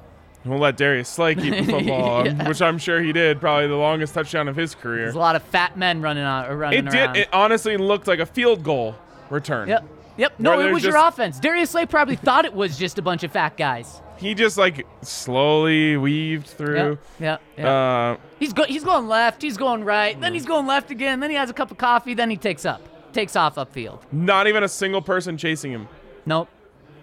[0.48, 2.48] We'll let Darius Slay keep the football, Yeah.
[2.48, 3.40] which I'm sure he did.
[3.40, 5.04] Probably the longest touchdown of his career.
[5.04, 7.14] There's a lot of fat men running on, running It around.
[7.14, 7.22] did.
[7.24, 8.96] It honestly looked like a field goal
[9.30, 9.68] return.
[9.70, 9.86] Yep.
[10.18, 10.40] Yep.
[10.40, 11.40] No, it was your offense.
[11.40, 14.02] Darius Slay probably thought it was just a bunch of fat guys.
[14.18, 16.76] He just like slowly weaved through.
[16.76, 17.00] Yep.
[17.20, 17.42] Yep.
[17.58, 17.66] yep.
[17.68, 19.42] Uh, he's go- he's going left.
[19.44, 20.20] He's going right.
[20.20, 21.20] Then he's going left again.
[21.20, 22.16] Then he has a cup of coffee.
[22.16, 22.82] Then he takes up,
[23.14, 24.00] takes off upfield.
[24.12, 25.88] not even a single person chasing him.
[26.26, 26.50] Nope.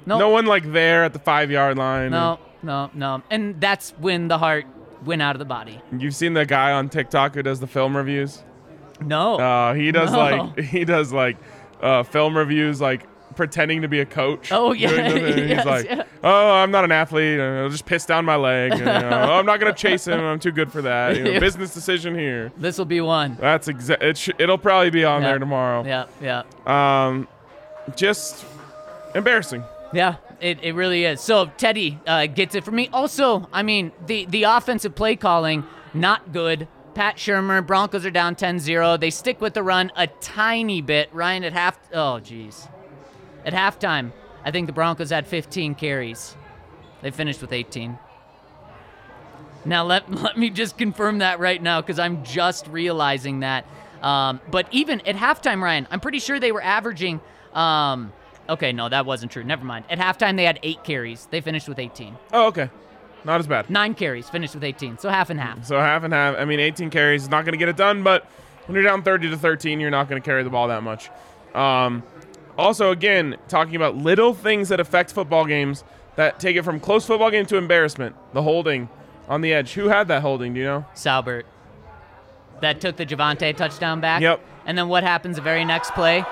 [0.06, 0.18] Nope.
[0.18, 2.10] No one like there at the five yard line.
[2.10, 2.40] No.
[2.64, 2.90] No.
[2.94, 3.22] No.
[3.30, 4.66] And that's when the heart
[5.04, 5.80] went out of the body.
[5.96, 8.42] You've seen the guy on TikTok who does the film reviews.
[9.00, 9.36] No.
[9.36, 10.18] Uh, he does No.
[10.18, 11.36] like he does like
[11.82, 14.52] uh, film reviews like pretending to be a coach.
[14.52, 14.90] Oh, yeah.
[15.44, 16.04] Yes, He's like, yeah.
[16.22, 17.40] oh, I'm not an athlete.
[17.40, 18.70] and I'll just piss down my leg.
[18.70, 20.20] and, you know, "Oh, I'm not gonna chase him.
[20.20, 21.16] I'm too good for that.
[21.16, 22.52] You know, business decision here.
[22.56, 23.36] this will be one.
[23.40, 24.16] That's exa- it.
[24.16, 25.28] Sh- it'll probably be on Yeah.
[25.30, 25.84] there tomorrow.
[25.84, 26.06] Yeah.
[26.22, 27.06] Yeah.
[27.06, 27.26] Um,
[27.96, 28.46] just
[29.16, 29.64] embarrassing.
[29.92, 31.22] Yeah, it, it really is.
[31.22, 32.90] So Teddy uh, gets it from me.
[32.92, 36.68] Also, I mean, the, the offensive play calling, not good.
[36.94, 39.00] Pat Shurmur, Broncos are down 10-0.
[39.00, 41.08] They stick with the run a tiny bit.
[41.14, 42.68] Ryan at half oh jeez.
[43.46, 44.12] At halftime,
[44.44, 46.36] I think the Broncos had 15 carries.
[47.00, 47.98] They finished with 18.
[49.64, 53.66] Now let let me just confirm that right now because I'm just realizing that.
[54.02, 57.22] Um, but even at halftime, Ryan, I'm pretty sure they were averaging.
[57.54, 58.12] Um,
[58.48, 59.44] okay, no, that wasn't true.
[59.44, 59.84] Never mind.
[59.90, 61.26] At halftime, they had eight carries.
[61.26, 62.16] They finished with 18.
[62.32, 62.70] Oh, okay.
[63.24, 63.70] Not as bad.
[63.70, 64.98] Nine carries, finished with 18.
[64.98, 65.64] So half and half.
[65.64, 66.36] So half and half.
[66.36, 68.26] I mean, 18 carries is not going to get it done, but
[68.66, 71.10] when you're down 30 to 13, you're not going to carry the ball that much.
[71.54, 72.02] Um,
[72.58, 75.84] also, again, talking about little things that affect football games
[76.16, 78.14] that take it from close football game to embarrassment.
[78.32, 78.88] The holding
[79.28, 79.72] on the edge.
[79.72, 80.54] Who had that holding?
[80.54, 80.86] Do you know?
[80.94, 81.44] Saubert.
[82.60, 84.22] That took the Javonte touchdown back.
[84.22, 84.40] Yep.
[84.66, 86.24] And then what happens the very next play?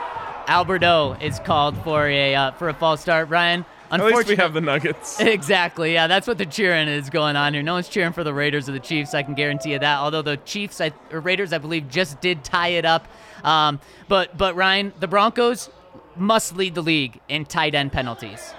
[0.49, 3.29] Alberto is called for a uh, for a false start.
[3.29, 5.21] Ryan, At least we have the Nuggets.
[5.21, 5.93] Exactly.
[5.93, 7.63] Yeah, that's what the cheering is going on here.
[7.63, 9.15] No one's cheering for the Raiders or the Chiefs.
[9.15, 9.99] I can guarantee you that.
[9.99, 13.07] Although the Chiefs I, or Raiders, I believe, just did tie it up.
[13.45, 15.71] Um, but but Ryan, the Broncos
[16.17, 18.55] must lead the league in tight end penalties.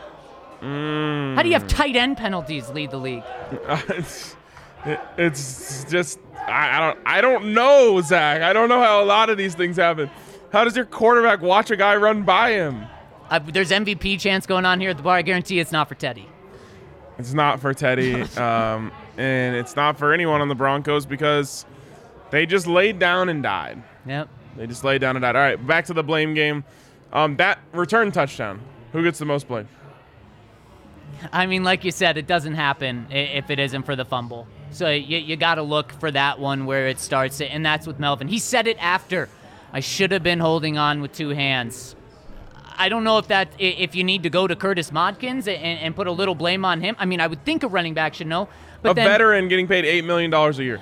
[0.61, 3.23] How do you have tight end penalties lead the league?
[3.89, 4.35] it's,
[5.17, 8.41] it's just I, I don't I don't know, Zach.
[8.41, 10.09] I don't know how a lot of these things happen.
[10.53, 12.85] How does your quarterback watch a guy run by him?
[13.27, 15.15] Uh, there's MVP chance going on here at the bar.
[15.15, 16.29] I guarantee it's not for Teddy.
[17.17, 21.65] It's not for Teddy, um, and it's not for anyone on the Broncos because
[22.29, 23.81] they just laid down and died.
[24.05, 24.29] Yep.
[24.55, 25.35] They just laid down and died.
[25.35, 26.63] All right, back to the blame game.
[27.11, 28.61] Um, that return touchdown.
[28.91, 29.67] Who gets the most blame?
[31.31, 34.47] I mean, like you said, it doesn't happen if it isn't for the fumble.
[34.69, 37.97] So you, you got to look for that one where it starts, and that's with
[37.97, 38.27] Melvin.
[38.27, 39.29] He said it after.
[39.73, 41.95] I should have been holding on with two hands.
[42.77, 45.95] I don't know if that if you need to go to Curtis Modkins and, and
[45.95, 46.95] put a little blame on him.
[46.99, 48.49] I mean, I would think a running back should know,
[48.81, 50.79] but a then veteran getting paid eight million dollars a year.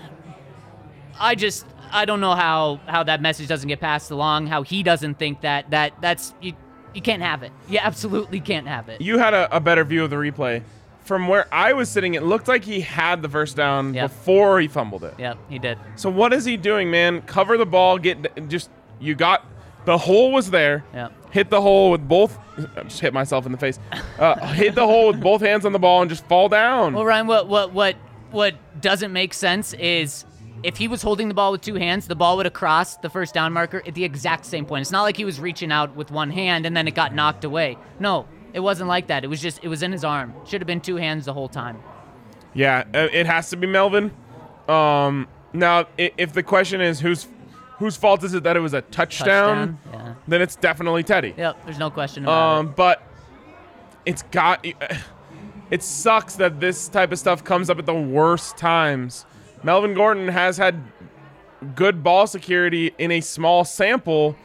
[1.20, 4.48] I just I don't know how how that message doesn't get passed along.
[4.48, 6.54] How he doesn't think that that that's you
[6.94, 7.52] you can't have it.
[7.70, 9.02] You absolutely can't have it.
[9.02, 10.64] You had a, a better view of the replay.
[11.04, 14.10] From where I was sitting, it looked like he had the first down Yep.
[14.10, 15.16] before he fumbled it.
[15.18, 15.78] Yep, he did.
[15.96, 17.22] So what is he doing, man?
[17.24, 17.98] Cover the ball.
[17.98, 18.70] Get just
[19.02, 19.46] you got
[19.86, 20.84] the hole was there.
[20.94, 21.32] Yep.
[21.32, 22.38] Hit the hole with both.
[22.76, 23.80] I just hit myself in the face.
[24.20, 26.94] Uh, hit the hole with both hands on the ball and just fall down.
[26.94, 27.96] Well, Ryan, what what what
[28.32, 30.26] what doesn't make sense is
[30.64, 33.10] if he was holding the ball with two hands, the ball would have crossed the
[33.10, 34.82] first down marker at the exact same point.
[34.82, 37.44] It's not like he was reaching out with one hand and then it got knocked
[37.44, 37.78] away.
[38.00, 39.24] No, it wasn't like that.
[39.24, 40.34] It was just it was in his arm.
[40.46, 41.82] Should have been two hands the whole time.
[42.54, 44.12] Yeah, uh, it has to be Melvin.
[44.68, 47.28] Um, now, if the question is whose
[47.82, 50.14] whose fault is it that it was a touchdown, Touchdown, yeah.
[50.28, 51.34] then it's definitely Teddy.
[51.36, 53.02] Yep, there's no question about Um, but
[54.06, 54.66] it's got.
[55.72, 59.26] It sucks that this type of stuff comes up at the worst times.
[59.64, 60.84] Melvin Gordon has had
[61.76, 64.36] good ball security in a small sample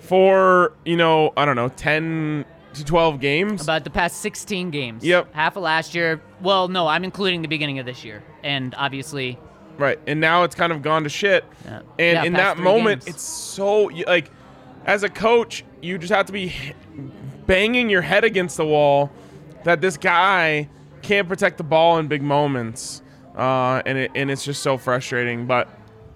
[0.00, 3.62] for you know I don't know ten to twelve games.
[3.62, 5.02] About the past 16 games.
[5.02, 5.32] Yep.
[5.32, 6.20] Half of last year.
[6.42, 9.38] Well, no, I'm including the beginning of this year, and obviously,
[9.80, 11.44] Right, and now it's kind of gone to shit.
[11.64, 11.78] Yeah.
[11.78, 13.16] And Yeah, in past that three moment, games.
[13.16, 14.30] it's so you- like,
[14.84, 16.52] as a coach, you just have to be
[17.46, 19.10] banging your head against the wall
[19.64, 20.68] that this guy
[21.02, 23.02] can't protect the ball in big moments,
[23.36, 25.46] uh, and it and it's just so frustrating.
[25.46, 25.68] But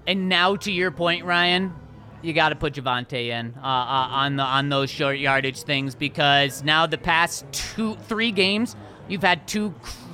[0.07, 1.73] And now to your point, Ryan,
[2.21, 3.67] you got to put Javonte in uh, uh,
[4.11, 8.77] on the on those short yardage things because now the past two three games
[9.09, 9.73] you've had two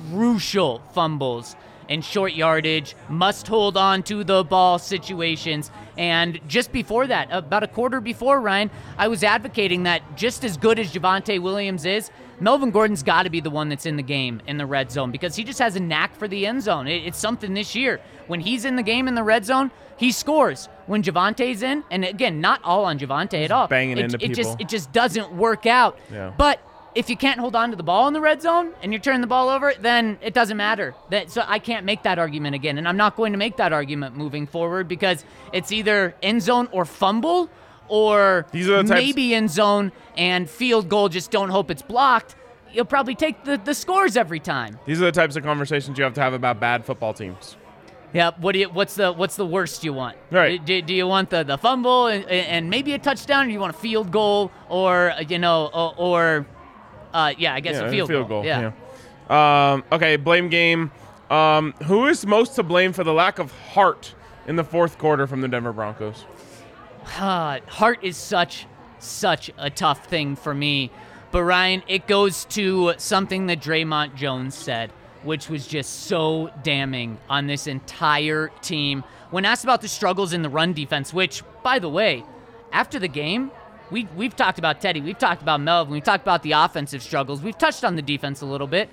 [0.09, 1.55] crucial fumbles
[1.91, 7.63] in short yardage, must hold on to the ball situations, And just before that, about
[7.63, 12.09] a quarter before, Ryan, I was advocating that just as good as Javonte Williams is,
[12.39, 15.11] Melvin Gordon's got to be the one that's in the game in the red zone
[15.11, 16.87] because he just has a knack for the end zone.
[16.87, 17.99] It, it's something this year.
[18.27, 20.69] When he's in the game in the red zone, he scores.
[20.87, 23.67] When Javonte's in, and again, not all on Javante at all.
[23.67, 25.99] banging it, into it just it just doesn't work out.
[26.11, 26.33] Yeah.
[26.35, 26.59] But
[26.95, 29.21] if you can't hold on to the ball in the red zone and you're turning
[29.21, 30.93] the ball over, then it doesn't matter.
[31.09, 33.71] That so I can't make that argument again, and I'm not going to make that
[33.73, 35.23] argument moving forward because
[35.53, 37.49] it's either end zone or fumble,
[37.87, 41.09] or These are the types- maybe end zone and field goal.
[41.09, 42.35] Just don't hope it's blocked.
[42.73, 44.79] You'll probably take the, the scores every time.
[44.85, 47.57] These are the types of conversations you have to have about bad football teams.
[48.13, 48.31] Yeah.
[48.39, 48.69] What do you?
[48.69, 50.17] What's the What's the worst you want?
[50.31, 50.63] Right.
[50.63, 53.59] Do, do you want the the fumble and, and maybe a touchdown, or do you
[53.59, 56.45] want a field goal, or you know, or, or
[57.13, 58.45] uh, yeah, I guess Yeah, a field, goal.
[58.45, 58.71] Yeah.
[59.29, 59.73] yeah.
[59.73, 60.91] Um, okay, blame game.
[61.29, 64.13] Um, who is most to blame for the lack of heart
[64.47, 66.25] in the fourth quarter from the Denver Broncos?
[67.17, 68.67] Uh, heart is such
[68.99, 70.91] such a tough thing for me.
[71.31, 74.91] But Ryan, it goes to something that Dre'Mont Jones said,
[75.23, 79.03] which was just so damning on this entire team.
[79.29, 82.25] When asked about the struggles in the run defense, which, by the way,
[82.73, 83.51] after the game,
[83.91, 87.41] we we've talked about Teddy, we've talked about Melvin, we've talked about the offensive struggles,
[87.41, 88.89] we've touched on the defense a little bit.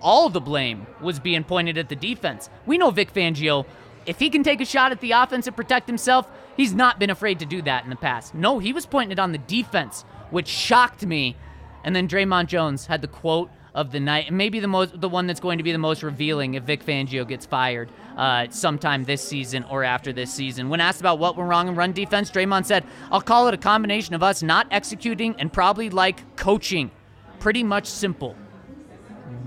[0.00, 2.48] All the blame was being pointed at the defense.
[2.66, 3.66] We know Vic Fangio,
[4.06, 7.10] if he can take a shot at the offense and protect himself, he's not been
[7.10, 8.32] afraid to do that in the past.
[8.32, 11.36] No, he was pointing it on the defense, which shocked me.
[11.82, 15.08] And then Dre'Mont Jones had the quote of the night, and maybe the most, the
[15.08, 19.04] one that's going to be the most revealing if Vic Fangio gets fired uh, sometime
[19.04, 20.68] this season or after this season.
[20.68, 23.58] When asked about what went wrong in run defense, Dre'Mont said, "I'll call it a
[23.58, 26.90] combination of us not executing and probably like coaching.
[27.38, 28.34] Pretty much simple."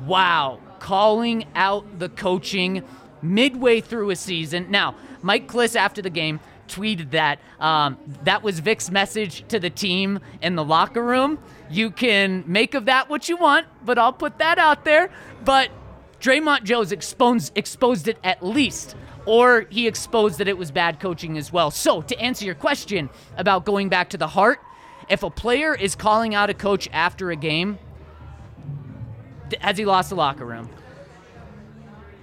[0.05, 2.83] Wow, calling out the coaching
[3.21, 4.67] midway through a season.
[4.69, 6.39] Now, Mike Klis after the game
[6.71, 11.39] tweeted that um, that was Vic's message to the team in the locker room.
[11.69, 15.09] You can make of that what you want, but I'll put that out there.
[15.43, 15.69] But
[16.19, 21.37] Dre'Mont Jones exposed exposed it at least, or he exposed that it was bad coaching
[21.37, 21.71] as well.
[21.71, 24.59] So to answer your question about going back to the heart,
[25.09, 27.79] if a player is calling out a coach after a game,
[29.59, 30.69] has he lost the locker room?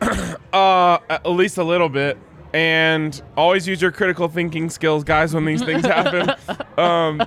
[0.50, 2.16] Uh, at least a little bit.
[2.54, 6.34] And always use your critical thinking skills, guys, when these things happen.
[6.78, 7.22] um,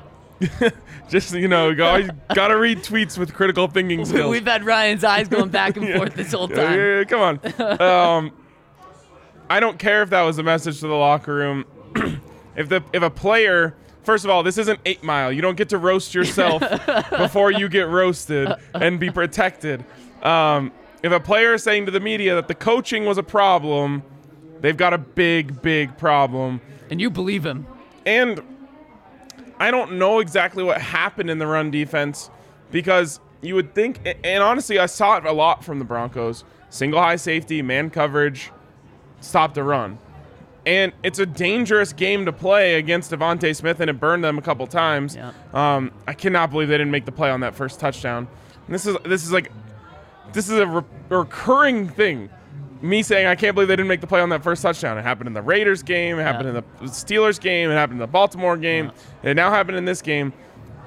[1.10, 4.32] just you know, you always gotta read tweets with critical thinking skills.
[4.32, 6.80] We've had Ryan's eyes going back and forth this whole Yeah, time.
[6.80, 7.82] yeah, yeah, come on.
[7.82, 8.32] um,
[9.50, 11.66] I don't care if that was a message to the locker room.
[12.56, 15.32] if the if a player, first of all, this isn't Eight Mile.
[15.32, 16.64] You don't get to roast yourself
[17.12, 19.86] before you get roasted and be protected.
[20.24, 20.72] Um,
[21.04, 24.02] if a player is saying to the media that the coaching was a problem,
[24.62, 26.62] they've got a big, big problem.
[26.90, 27.68] And you believe him.
[28.06, 28.42] And
[29.60, 32.30] I don't know exactly what happened in the run defense
[32.72, 37.02] because you would think, and honestly, I saw it a lot from the Broncos single
[37.02, 38.52] high safety, man coverage,
[39.20, 40.00] stop the run.
[40.66, 44.42] And it's a dangerous game to play against DeVonta Smith, and it burned them a
[44.42, 45.16] couple times.
[45.16, 45.32] Yeah.
[45.54, 48.28] Um, I cannot believe they didn't make the play on that first touchdown.
[48.66, 49.52] And this is this is like
[50.34, 52.30] this is a re- recurring thing.
[52.82, 54.98] Me saying I can't believe they didn't make the play on that first touchdown.
[54.98, 56.18] It happened in the Raiders game.
[56.20, 57.70] It happened in the Steelers game.
[57.70, 58.92] It happened in the Baltimore game.
[59.24, 60.34] It now happened in this game.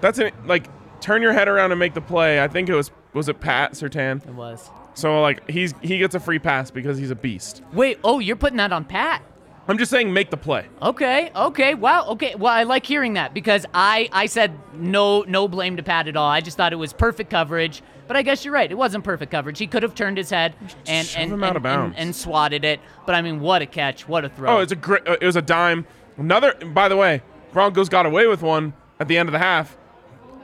[0.00, 0.68] That's an, like
[1.00, 2.42] turn your head around and make the play.
[2.42, 4.26] I think it was was it Pat Surtain.
[4.26, 4.70] It was.
[4.94, 7.62] So like he's he gets a free pass because he's a beast.
[7.72, 9.22] Wait, oh, you're putting that on Pat.
[9.66, 10.66] I'm just saying make the play.
[10.82, 12.34] Okay, okay, wow, okay.
[12.34, 16.16] Well, I like hearing that because I I said no no blame to Pat at
[16.16, 16.28] all.
[16.28, 17.82] I just thought it was perfect coverage.
[18.06, 18.70] But I guess you're right.
[18.70, 19.58] It wasn't perfect coverage.
[19.58, 20.54] He could have turned his head
[20.86, 21.96] and and, him out and, of bounds.
[21.96, 22.80] and, and swatted it.
[23.06, 24.06] But I mean, what a catch!
[24.08, 24.58] What a throw!
[24.58, 25.06] Oh, it's a great.
[25.06, 25.86] Uh, it was a dime.
[26.16, 26.54] Another.
[26.54, 29.76] By the way, Broncos got away with one at the end of the half.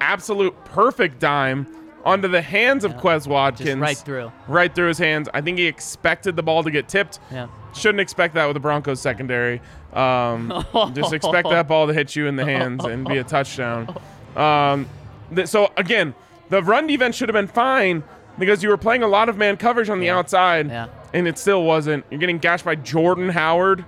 [0.01, 1.67] Absolute perfect dime
[2.05, 3.81] onto the hands of Quez Watkins.
[3.81, 4.33] right through.
[4.49, 5.29] Right through his hands.
[5.35, 7.19] I think he expected the ball to get tipped.
[7.31, 7.49] Yeah.
[7.75, 9.61] Shouldn't expect that with the Broncos secondary.
[9.93, 13.95] Um, just expect that ball to hit you in the hands and be a touchdown.
[14.37, 14.89] Um,
[15.35, 16.15] th- so again,
[16.51, 18.03] the run defense should have been fine
[18.39, 20.89] because you were playing a lot of man coverage on the outside, Yeah.
[21.13, 22.05] and it still wasn't.
[22.11, 23.85] You're getting gashed by Jordan Howard.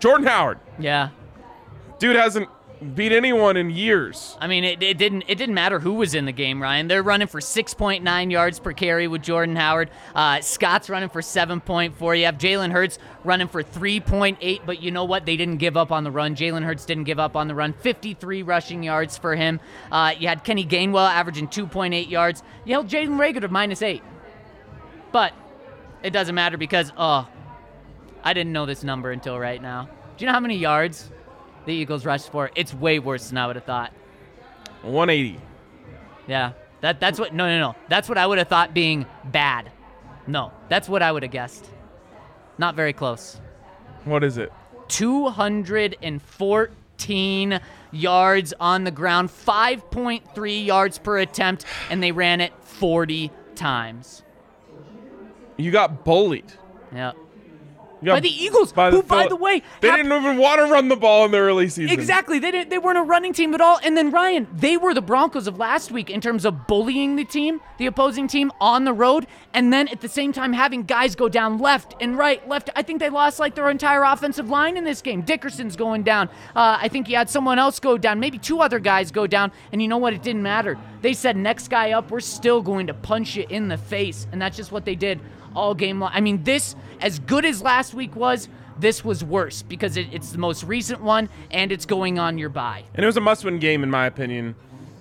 [0.00, 1.08] Jordan Howard, yeah.
[1.98, 2.48] dude hasn't
[2.94, 4.36] beat anyone in years.
[4.40, 6.88] I mean, it, it didn't it didn't matter who was in the game, Ryan.
[6.88, 9.90] They're running for 6.9 yards per carry with Jordan Howard.
[10.14, 12.18] Uh, Scott's running for 7.4.
[12.18, 15.26] You have Jalen Hurts running for 3.8, but you know what?
[15.26, 16.36] They didn't give up on the run.
[16.36, 17.72] Jalen Hurts didn't give up on the run.
[17.72, 19.60] 53 rushing yards for him.
[19.90, 22.42] Uh, you had Kenny Gainwell averaging 2.8 yards.
[22.64, 24.02] You held Jalen Reagor to minus eight.
[25.12, 25.32] But
[26.02, 27.26] it doesn't matter because, oh,
[28.22, 29.88] I didn't know this number until right now.
[30.16, 31.10] Do you know how many yards
[31.66, 32.50] the Eagles rushed for.
[32.54, 33.92] It's way worse than I would have thought.
[34.82, 35.40] 180.
[36.26, 36.52] Yeah.
[36.80, 37.74] That that's what no no no.
[37.88, 39.70] That's what I would have thought being bad.
[40.26, 40.52] No.
[40.68, 41.68] That's what I would have guessed.
[42.58, 43.40] Not very close.
[44.04, 44.52] What is it?
[44.88, 47.60] 214
[47.90, 54.22] yards on the ground, 5.3 yards per attempt, and they ran it 40 times.
[55.56, 56.52] You got bullied.
[56.94, 57.12] Yeah.
[58.04, 60.64] Got By the Eagles, by who, by the way, they hap- didn't even want to
[60.64, 61.90] run the ball in the early season.
[61.98, 62.38] Exactly.
[62.38, 62.68] They didn't.
[62.68, 63.78] They weren't a running team at all.
[63.82, 67.24] And then Ryan, they were the Broncos of last week in terms of bullying the
[67.24, 71.14] team, the opposing team on the road, and then at the same time having guys
[71.14, 72.68] go down left and right, left.
[72.76, 75.22] I think they lost like their entire offensive line in this game.
[75.22, 76.28] Dickerson's going down.
[76.54, 78.20] Uh, I think he had someone else go down.
[78.20, 79.52] Maybe two other guys go down.
[79.72, 80.12] And you know what?
[80.12, 80.78] It didn't matter.
[81.00, 84.42] They said next guy up, we're still going to punch you in the face, and
[84.42, 85.20] that's just what they did
[85.56, 86.10] all game long.
[86.12, 88.48] I mean, this as good as last week was.
[88.78, 92.50] This was worse because it, it's the most recent one and it's going on your
[92.50, 92.84] bye.
[92.94, 94.54] And it was a must-win game, in my opinion.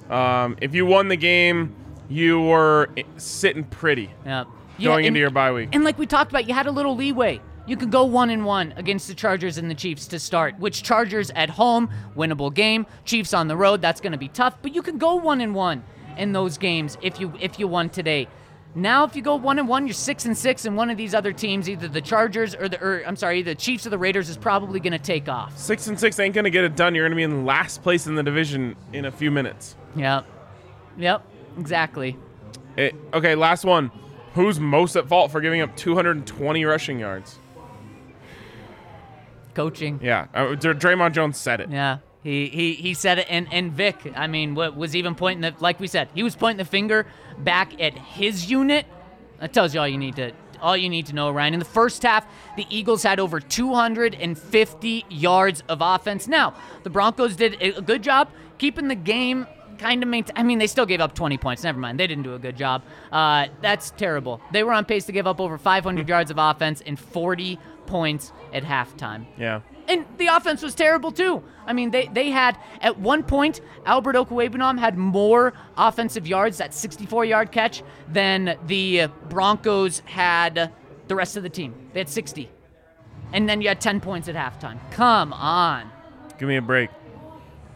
[0.10, 1.76] Um, if you won the game,
[2.08, 4.46] you were sitting pretty Yeah.
[4.82, 5.70] going and- into your bye week.
[5.74, 7.42] And like we talked about, you had a little leeway.
[7.68, 10.58] You could go one and one against the Chargers and the Chiefs to start.
[10.58, 12.86] Which Chargers at home, winnable game.
[13.04, 14.56] Chiefs on the road, that's going to be tough.
[14.62, 15.84] But you could go one and one
[16.18, 18.28] in those games if you if you won today.
[18.78, 21.16] Now, if you go one and one, you're six and six, and one of these
[21.16, 24.28] other teams, either the Chargers or the or, I'm sorry, the Chiefs or the Raiders,
[24.28, 25.58] is probably going to take off.
[25.58, 26.94] Six and six ain't gonna get it done.
[26.94, 29.78] You're gonna be in last place in the division in a few minutes.
[29.96, 30.26] Yep.
[30.98, 31.26] Yep.
[31.58, 32.18] Exactly.
[32.76, 33.92] It- okay, last one.
[34.34, 37.40] Who's most at fault for giving up 220 rushing yards?
[39.54, 40.02] Coaching.
[40.04, 41.70] Yeah, uh, Dre'Mont Jones said it.
[41.70, 42.00] Yeah.
[42.26, 45.54] He, he, he said it, and, and Vic, I mean, what was even pointing the,
[45.60, 47.06] like we said, he was pointing the finger
[47.38, 48.88] back at his unit.
[49.40, 51.54] That tells you all you need to, all you need to know, Ryan.
[51.54, 52.26] In the first half,
[52.58, 56.28] the Eagles had over 250 yards of offense.
[56.28, 59.46] Now, the Broncos did a good job keeping the game
[59.78, 60.36] kind of maintain.
[60.36, 61.64] I mean, they still gave up 20 points.
[61.64, 62.82] Never mind, they didn't do a good job.
[63.12, 64.42] Uh, that's terrible.
[64.52, 68.32] They were on pace to give up over 500 yards of offense and 40 points
[68.54, 69.26] at halftime.
[69.38, 69.62] Yeah.
[69.88, 71.44] And the offense was terrible too.
[71.66, 76.74] I mean, they, they had at one point Albert Okwuegbunam had more offensive yards, that
[76.74, 80.72] 64 yard catch, than the Broncos had
[81.08, 81.74] the rest of the team.
[81.94, 82.50] They had 60,
[83.34, 84.80] and then you had 10 points at halftime.
[84.92, 85.92] Come on.
[86.40, 86.90] Give me a break.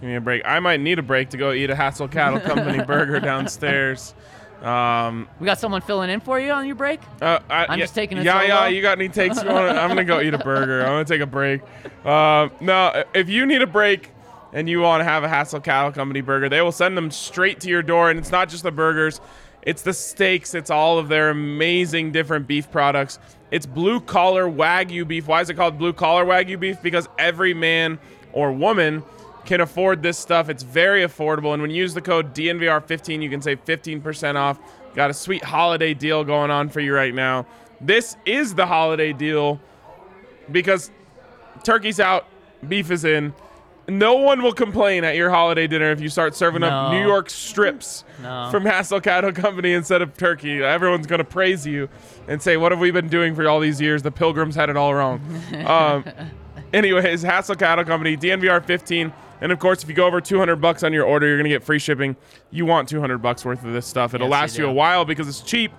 [0.02, 0.42] Give me a break.
[0.46, 4.16] I might need a break to go eat a Hassel Cattle Company burger downstairs.
[4.64, 7.00] Um, We got someone filling in for you on your break.
[7.22, 8.68] uh, I, I'm yeah, just taking a Yeah, yeah.
[8.68, 9.42] You got any takes?
[9.42, 10.82] You wanna, I'm gonna go eat a burger.
[10.82, 11.62] I'm gonna take a break.
[12.06, 14.12] Um, no, if you need a break
[14.52, 17.60] and you want to have a Hassel Cattle Company burger, they will send them straight
[17.62, 18.10] to your door.
[18.10, 19.22] And it's not just the burgers;
[19.62, 20.54] it's the steaks.
[20.54, 23.20] It's all of their amazing different beef products.
[23.52, 25.28] It's blue collar wagyu beef.
[25.28, 26.82] Why is it called blue collar wagyu beef?
[26.82, 27.98] Because every man
[28.34, 29.04] or woman
[29.50, 30.48] can afford this stuff.
[30.48, 31.54] It's very affordable.
[31.54, 34.60] And when you use the code DNVR15, you can save 15% off.
[34.94, 37.48] Got a sweet holiday deal going on for you right now.
[37.82, 39.60] This is the holiday deal
[40.52, 40.92] because
[41.64, 42.28] turkey's out,
[42.68, 43.34] beef is in.
[43.88, 47.28] No one will complain at your holiday dinner if you start serving up New York
[47.28, 48.50] strips No.
[48.52, 50.62] from Hassel Cattle Company instead of turkey.
[50.64, 51.90] Everyone's going to praise you
[52.28, 54.04] and say, What have we been doing for all these years?
[54.04, 55.20] The pilgrims had it all wrong.
[55.66, 56.06] um,
[56.72, 59.12] anyways, Hassel Cattle Company, DNVR 15.
[59.42, 61.50] And of course, if you go over 200 bucks on your order, you're going to
[61.50, 62.16] get free shipping.
[62.52, 64.14] You want 200 bucks worth of this stuff.
[64.14, 64.70] It'll Yes, last you do.
[64.70, 65.72] a while because it's cheap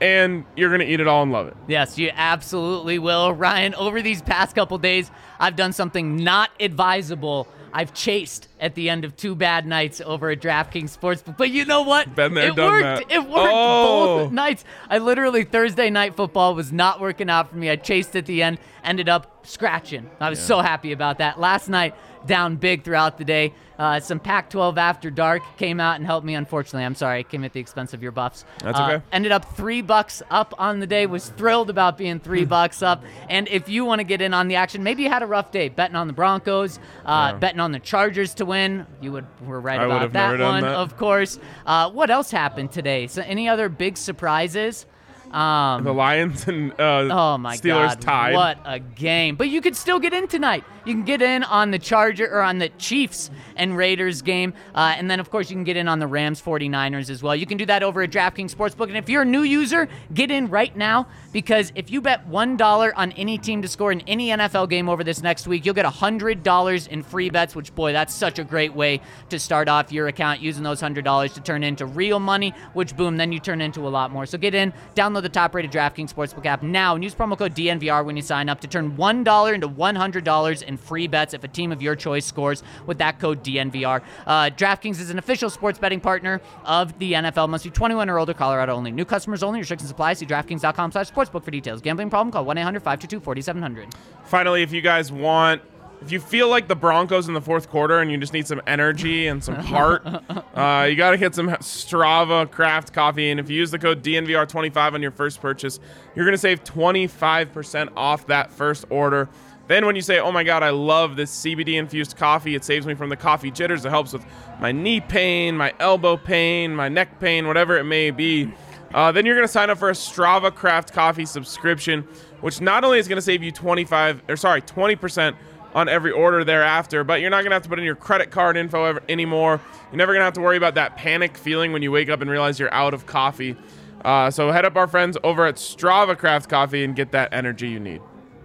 [0.00, 1.56] and you're going to eat it all and love it.
[1.68, 3.32] Yes, you absolutely will.
[3.32, 7.48] Ryan, over these past couple days, I've done something not advisable.
[7.72, 11.36] I've chased at the end of two bad nights over at DraftKings Sportsbook.
[11.36, 12.14] But you know what?
[12.14, 13.08] Been there, it done worked.
[13.08, 13.14] that.
[13.14, 14.18] It worked Oh.
[14.24, 14.64] both nights.
[14.88, 17.68] I literally Thursday night football was not working out for me.
[17.68, 20.10] I chased at the end, ended up scratching.
[20.20, 21.38] I was so happy about that.
[21.40, 21.94] Last night,
[22.26, 23.52] down big throughout the day.
[23.78, 26.34] Uh, some Pac-12 after dark came out and helped me.
[26.34, 28.44] Unfortunately, I'm sorry, it came at the expense of your buffs.
[28.64, 29.04] That's Uh, okay.
[29.12, 31.06] ended up three bucks up on the day.
[31.06, 32.48] Was thrilled about being three Hmm.
[32.48, 33.04] bucks up.
[33.28, 35.52] And if you want to get in on the action, maybe you had a rough
[35.52, 38.86] day betting on the Broncos, uh, betting on the Chargers to win.
[39.00, 40.74] You would were right I about that one, that.
[40.74, 41.38] of course.
[41.66, 43.06] Uh, what else happened today?
[43.06, 44.86] So any other big surprises?
[45.32, 48.00] Um, The Lions and uh, Oh my Steelers God!
[48.00, 48.34] tied.
[48.34, 49.36] What a game!
[49.36, 50.64] But you could still get in tonight.
[50.86, 54.94] You can get in on the Charger or on the Chiefs and Raiders game, uh,
[54.96, 57.34] and then of course you can get in on the Rams 49ers as well.
[57.34, 58.86] You can do that over at DraftKings Sportsbook.
[58.86, 62.56] And if you're a new user, get in right now because if you bet one
[62.56, 65.74] dollar on any team to score in any NFL game over this next week, you'll
[65.74, 67.56] get hundred dollars in free bets.
[67.56, 71.04] Which boy, that's such a great way to start off your account using those hundred
[71.04, 72.54] dollars to turn into real money.
[72.74, 74.24] Which boom, then you turn into a lot more.
[74.24, 78.04] So get in, download the top-rated DraftKings Sportsbook app now and use promo code DNVR
[78.04, 81.72] when you sign up to turn $1 into $100 in free bets if a team
[81.72, 84.02] of your choice scores with that code DNVR.
[84.26, 87.48] Uh, DraftKings is an official sports betting partner of the NFL.
[87.48, 88.90] Must be 21 or older, Colorado only.
[88.90, 89.60] New customers only.
[89.60, 90.14] Restrictions apply.
[90.14, 91.80] See DraftKings.com slash sportsbook for details.
[91.80, 92.32] Gambling problem?
[92.32, 93.92] Call 1-800-522-4700.
[94.24, 95.62] Finally, if you guys want,
[96.02, 98.60] if you feel like the Broncos in the fourth quarter and you just need some
[98.66, 103.30] energy and some heart, uh, you got to get some Strava craft coffee.
[103.30, 105.80] And if you use the code DNVR25 on your first purchase,
[106.14, 109.28] you're going to save 25% off that first order.
[109.68, 112.86] Then when you say, oh my God, I love this CBD infused coffee, it saves
[112.86, 113.84] me from the coffee jitters.
[113.84, 114.24] It helps with
[114.60, 118.52] my knee pain, my elbow pain, my neck pain, whatever it may be.
[118.94, 122.02] Uh, then you're going to sign up for a Strava Craft Coffee subscription,
[122.40, 125.34] which not only is going to save you 25 or sorry 20%
[125.74, 128.30] on every order thereafter, but you're not going to have to put in your credit
[128.30, 129.60] card info ever, anymore.
[129.90, 132.20] You're never going to have to worry about that panic feeling when you wake up
[132.22, 133.56] and realize you're out of coffee.
[134.04, 137.68] Uh, so head up our friends over at Strava Craft Coffee and get that energy
[137.68, 138.00] you need.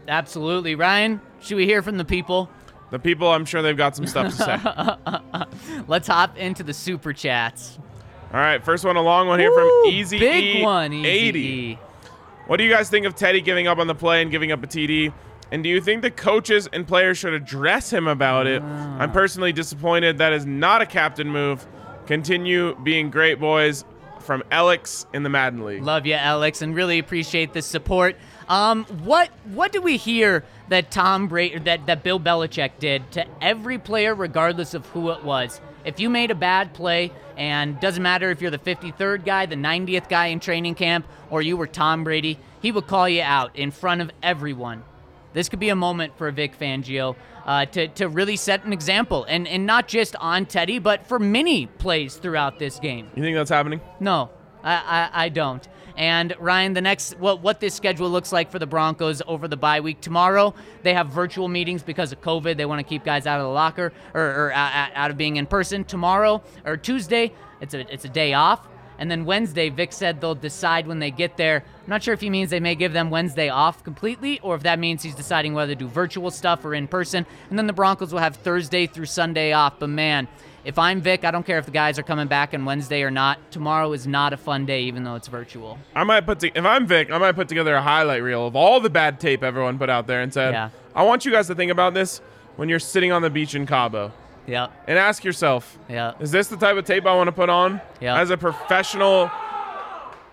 [0.07, 0.75] Absolutely.
[0.75, 2.49] Ryan, should we hear from the people?
[2.91, 5.81] The people, I'm sure they've got some stuff to say.
[5.87, 7.79] Let's hop into the super chats.
[8.33, 11.07] All right, first one, a long one here Woo, from Easy big E one, Easy
[11.07, 11.39] 80.
[11.39, 11.79] E.
[12.47, 14.63] What do you guys think of Teddy giving up on the play and giving up
[14.63, 15.13] a TD?
[15.51, 18.61] And do you think the coaches and players should address him about it?
[18.61, 19.13] I'm ah.
[19.13, 21.65] personally disappointed that is not a captain move.
[22.07, 23.83] Continue being great boys
[24.19, 25.83] from Alex in the Madden League.
[25.83, 28.15] Love you, Alex, and really appreciate the support.
[28.51, 33.25] Um, what what do we hear that Tom Brady that that Bill Belichick did to
[33.41, 35.61] every player, regardless of who it was?
[35.85, 39.55] If you made a bad play, and doesn't matter if you're the 53rd guy, the
[39.55, 43.55] 90th guy in training camp, or you were Tom Brady, he would call you out
[43.55, 44.83] in front of everyone.
[45.31, 49.23] This could be a moment for Vic Fangio uh, to, to really set an example,
[49.29, 53.09] and, and not just on Teddy, but for many plays throughout this game.
[53.15, 53.79] You think that's happening?
[54.01, 54.29] No,
[54.61, 55.65] I, I, I don't.
[55.97, 59.57] And Ryan, the next what what this schedule looks like for the Broncos over the
[59.57, 62.57] bye week tomorrow, they have virtual meetings because of COVID.
[62.57, 65.37] They want to keep guys out of the locker or, or out, out of being
[65.37, 65.83] in person.
[65.83, 68.67] Tomorrow or Tuesday, it's a it's a day off.
[69.01, 71.63] And then Wednesday, Vic said they'll decide when they get there.
[71.83, 74.61] I'm not sure if he means they may give them Wednesday off completely or if
[74.61, 77.25] that means he's deciding whether to do virtual stuff or in person.
[77.49, 79.79] And then the Broncos will have Thursday through Sunday off.
[79.79, 80.27] But man,
[80.63, 83.11] if I'm Vic, I don't care if the guys are coming back on Wednesday or
[83.11, 83.39] not.
[83.51, 85.77] Tomorrow is not a fun day, even though it's virtual.
[85.95, 88.55] I might put to, if I'm Vic, I might put together a highlight reel of
[88.55, 90.69] all the bad tape everyone put out there and said, Yeah.
[90.95, 92.19] I want you guys to think about this
[92.57, 94.11] when you're sitting on the beach in Cabo
[94.47, 94.71] Yep.
[94.87, 96.13] and ask yourself, Yeah.
[96.19, 98.19] Is this the type of tape I want to put on Yeah.
[98.19, 99.31] as a professional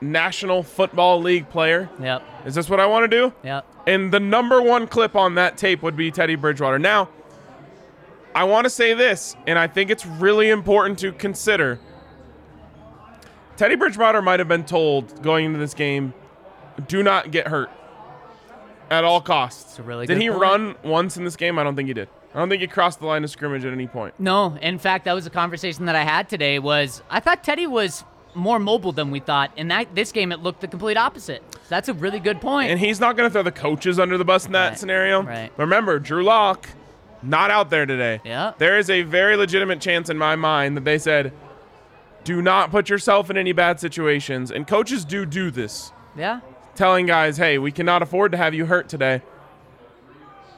[0.00, 1.88] National Football League player?
[2.00, 2.22] Yep.
[2.46, 3.32] Is this what I want to do?
[3.44, 3.64] Yep.
[3.86, 6.78] And the number one clip on that tape would be Teddy Bridgewater.
[6.78, 7.08] Now,
[8.38, 11.80] I want to say this, and I think it's really important to consider.
[13.56, 16.14] Teddy Bridgewater might have been told going into this game,
[16.86, 17.68] do not get hurt
[18.90, 19.80] at all costs.
[19.80, 20.40] really Did he point.
[20.40, 21.58] run once in this game?
[21.58, 22.08] I don't think he did.
[22.32, 24.14] I don't think he crossed the line of scrimmage at any point.
[24.20, 26.60] No, in fact, that was a conversation that I had today.
[26.60, 29.50] Was I thought Teddy was more mobile than we thought.
[29.56, 31.42] In that this game, it looked the complete opposite.
[31.54, 32.70] So that's a really good point.
[32.70, 35.22] And he's not going to throw the coaches under the bus in that Right, scenario.
[35.24, 35.50] right.
[35.56, 36.68] Remember, Drew Lock
[37.22, 38.20] not out there today.
[38.24, 38.52] Yeah.
[38.58, 41.32] There is a very legitimate chance in my mind that they said,
[42.24, 44.50] do not put yourself in any bad situations.
[44.50, 46.40] And coaches do do this, yeah.
[46.74, 49.22] telling guys, hey, we cannot afford to have you hurt today.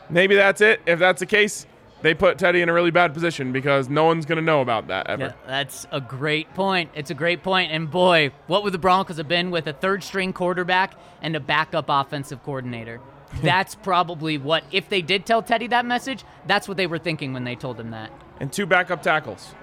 [0.08, 0.80] Maybe that's it.
[0.86, 1.66] If that's the case,
[2.02, 4.88] they put Teddy in a really bad position because no one's going to know about
[4.88, 5.22] that ever.
[5.22, 6.90] Yeah, that's a great point.
[6.94, 7.70] It's a great point.
[7.70, 11.40] And boy, what would the Broncos have been with a third string quarterback and a
[11.40, 13.00] backup offensive coordinator?
[13.42, 17.32] That's probably what, if they did tell Teddy that message, that's what they were thinking
[17.32, 18.10] when they told him that.
[18.40, 19.54] And two backup tackles.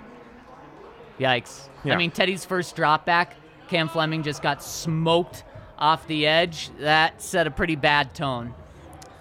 [1.20, 1.68] Yikes.
[1.84, 1.94] Yeah.
[1.94, 3.36] I mean, Teddy's first drop back,
[3.68, 5.44] Cam Fleming just got smoked
[5.78, 6.70] off the edge.
[6.80, 8.54] That set a pretty bad tone.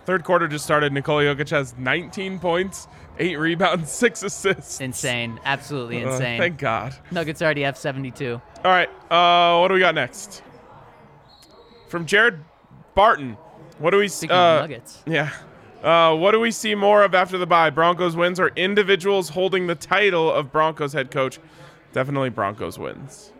[0.05, 0.93] Third quarter just started.
[0.93, 2.87] Nikola Jokic has 19 points,
[3.19, 4.81] eight rebounds, six assists.
[4.81, 5.41] Insane.
[5.45, 6.39] Absolutely Uh, insane.
[6.39, 6.95] thank God.
[7.11, 8.41] Nuggets already have 72.
[8.65, 10.43] All right, uh, what do we got next?
[11.89, 12.41] From Jared
[12.95, 13.37] Barton.
[13.79, 14.29] What do we see?
[14.29, 15.03] Uh, Nuggets.
[15.07, 15.31] yeah.
[15.83, 17.71] Uh, what do we see more of after the bye?
[17.71, 21.39] Broncos wins or individuals holding the title of Broncos head coach?
[21.93, 23.33] Definitely Broncos wins.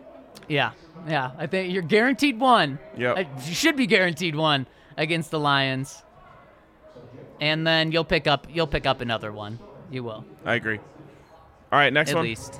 [0.47, 0.71] Yeah.
[1.07, 1.31] Yeah.
[1.37, 2.79] I think you're guaranteed one.
[2.95, 3.17] Yep.
[3.17, 4.65] Uh, You should be guaranteed one
[4.95, 6.03] against the Lions.
[7.41, 9.59] And then you'll pick up you'll pick up another one.
[9.91, 10.25] You will.
[10.45, 10.79] I agree.
[11.71, 12.59] All right, next At one least.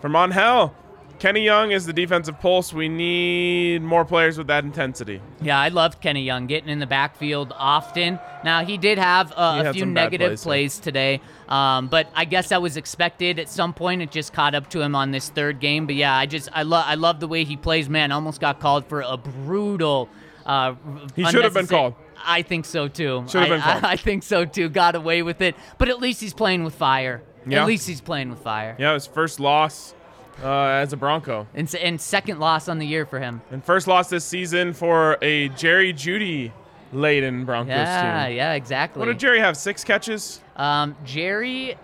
[0.00, 0.74] from On Hell.
[1.22, 2.72] Kenny Young is the defensive pulse.
[2.72, 5.20] We need more players with that intensity.
[5.40, 8.18] Yeah, I loved Kenny Young getting in the backfield often.
[8.42, 10.82] Now he did have uh, He a few negative plays, plays, yeah.
[10.84, 13.38] today, um, but I guess that was expected.
[13.38, 15.86] At some point, it just caught up to him on this third game.
[15.86, 17.88] But yeah, I just I love I love the way he plays.
[17.88, 20.08] Man, almost got called for a brutal.
[20.44, 20.74] Uh,
[21.14, 21.94] He should have been called.
[22.24, 23.26] I think so too.
[23.28, 23.84] Should have I- been called.
[23.84, 24.68] I, I think so too.
[24.68, 27.22] Got away with it, but at least he's playing with fire.
[27.46, 27.60] Yeah.
[27.60, 28.74] At least he's playing with fire.
[28.76, 29.94] Yeah, his first loss
[30.42, 31.46] uh, as a Bronco.
[31.54, 33.40] And, and second loss on the year for him.
[33.50, 36.52] And first loss this season for a Jerry Jeudy
[36.92, 38.36] laden Broncos Yeah, team.
[38.36, 38.98] yeah, exactly.
[39.00, 39.56] What did Jerry have?
[39.56, 40.40] Six catches?
[40.56, 41.76] Um, Jerry,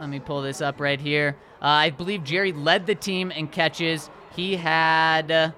[0.00, 1.36] let me pull this up right here.
[1.62, 4.08] Uh, I believe Jerry led the team in catches.
[4.34, 5.50] He had, uh,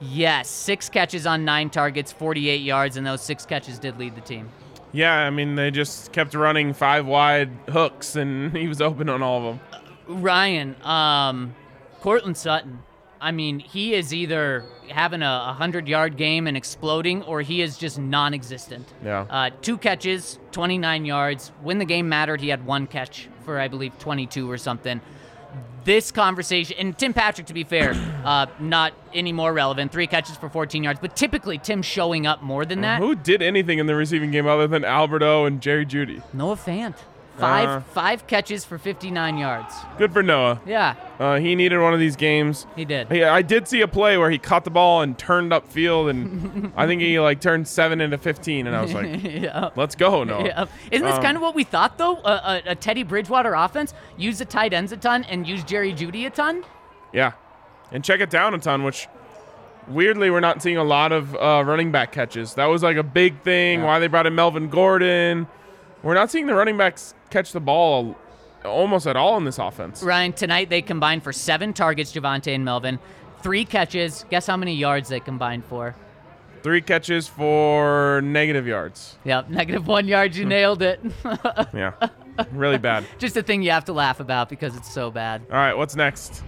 [0.00, 4.20] yes, six catches on nine targets, 48 yards, and those six catches did lead the
[4.20, 4.48] team.
[4.92, 9.22] Yeah, I mean, they just kept running five wide hooks, and he was open on
[9.22, 9.60] all of them.
[10.08, 11.54] Ryan, um,
[12.00, 12.80] Courtland Sutton.
[13.20, 17.78] I mean, he is either having a 100 yard game and exploding, or he is
[17.78, 18.92] just non existent.
[19.04, 19.26] Yeah.
[19.28, 21.50] Uh, two catches, 29 yards.
[21.62, 25.00] When the game mattered, he had one catch for, I believe, 22 or something.
[25.84, 27.92] This conversation, and Tim Patrick, to be fair,
[28.24, 29.92] uh, not any more relevant.
[29.92, 33.00] Three catches for 14 yards, but typically Tim showing up more than that.
[33.00, 36.22] Who did anything in the receiving game other than Alberto and Jerry Jeudy?
[36.34, 36.96] Noah Fant.
[37.38, 37.80] Five, Uh.
[37.92, 39.74] five catches for 59 yards.
[39.98, 40.60] Good for Noah.
[40.66, 42.66] Yeah, Uh, he needed one of these games.
[42.76, 43.08] he did.
[43.08, 46.08] Hey, I did see a play where he caught the ball and turned up field,
[46.08, 49.70] and I think he like turned seven into 15, and I was like, yeah.
[49.76, 50.64] "Let's go, Noah." Yeah.
[50.90, 52.16] Isn't this Um, kind of what we thought, though?
[52.24, 55.92] A, a, a Teddy Bridgewater offense use the tight ends a ton and use Jerry
[55.92, 56.64] Jeudy a ton.
[57.12, 57.32] Yeah,
[57.92, 59.08] and check it down a ton, which
[59.88, 62.54] weirdly we're not seeing a lot of uh, running back catches.
[62.54, 63.82] That was like a big thing.
[63.82, 65.46] Why they brought in Melvin Gordon?
[66.02, 68.16] We're not seeing the running backs catch the ball
[68.64, 70.02] almost at all in this offense.
[70.02, 72.98] Ryan, tonight they combined for seven targets, Javonte and Melvin.
[73.42, 74.24] Three catches.
[74.30, 75.94] Guess how many yards they combined for?
[76.62, 79.16] Three catches for negative yards.
[79.24, 80.36] Yep, negative one yards.
[80.36, 81.00] You nailed it.
[81.72, 81.92] Yeah,
[82.52, 83.06] really bad.
[83.18, 85.42] Just a thing you have to laugh about because it's so bad.
[85.50, 86.42] All right, what's next?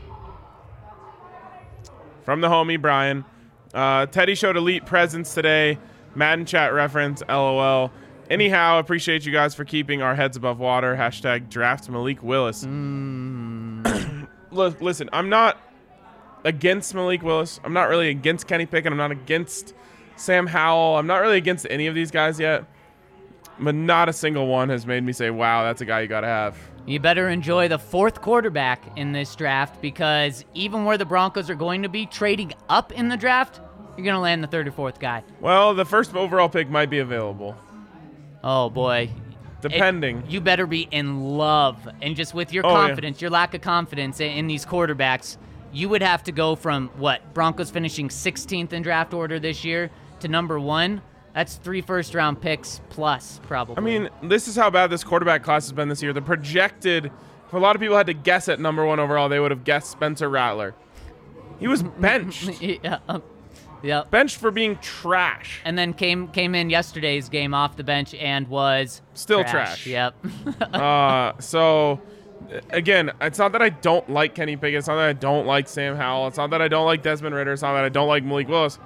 [2.24, 3.24] From the homie Brian,
[3.72, 5.78] uh, Teddy showed elite presence today.
[6.14, 7.90] Madden chat reference, lol.
[8.30, 10.94] Anyhow, appreciate you guys for keeping our heads above water.
[10.94, 12.64] Hashtag draft Malik Willis.
[12.64, 14.28] Mm.
[14.50, 15.58] Look, listen, I'm not
[16.44, 17.58] against Malik Willis.
[17.64, 18.92] I'm not really against Kenny Pickett.
[18.92, 19.74] I'm not against
[20.16, 20.98] Sam Howell.
[20.98, 22.64] I'm not really against any of these guys yet.
[23.58, 26.20] But not a single one has made me say, wow, that's a guy you got
[26.20, 26.56] to have.
[26.86, 31.54] You better enjoy the fourth quarterback in this draft because even where the Broncos are
[31.54, 33.60] going to be trading up in the draft,
[33.96, 35.24] you're going to land the third or fourth guy.
[35.40, 37.56] Well, the first overall pick might be available,
[38.44, 39.10] Oh, boy.
[39.60, 40.18] depending.
[40.18, 41.76] It- you better be in love.
[42.00, 42.86] And just with your Oh, yeah.
[42.86, 45.36] confidence, your lack of confidence in, in these quarterbacks,
[45.72, 47.34] you would have to go from what?
[47.34, 51.02] Broncos finishing 16th in draft order this year to number one.
[51.34, 53.76] That's three first round picks plus, probably.
[53.76, 56.12] I mean, this is how bad this quarterback class has been this year.
[56.12, 59.38] The projected, if a lot of people had to guess at number one overall, they
[59.40, 60.74] would have guessed Spencer Rattler.
[61.60, 62.60] He was benched.
[62.62, 62.98] yeah.
[63.82, 64.04] Yeah.
[64.10, 65.60] benched for being trash.
[65.64, 69.86] And then came came in yesterday's game off the bench and was Still trash.
[69.86, 70.14] Yep.
[70.72, 72.00] Uh, so,
[72.70, 74.78] again, it's not that I don't like Kenny Pickett.
[74.78, 76.28] It's not that I don't like Sam Howell.
[76.28, 77.52] It's not that I don't like Desmond Ridder.
[77.52, 78.78] It's not that I don't like Malik Willis.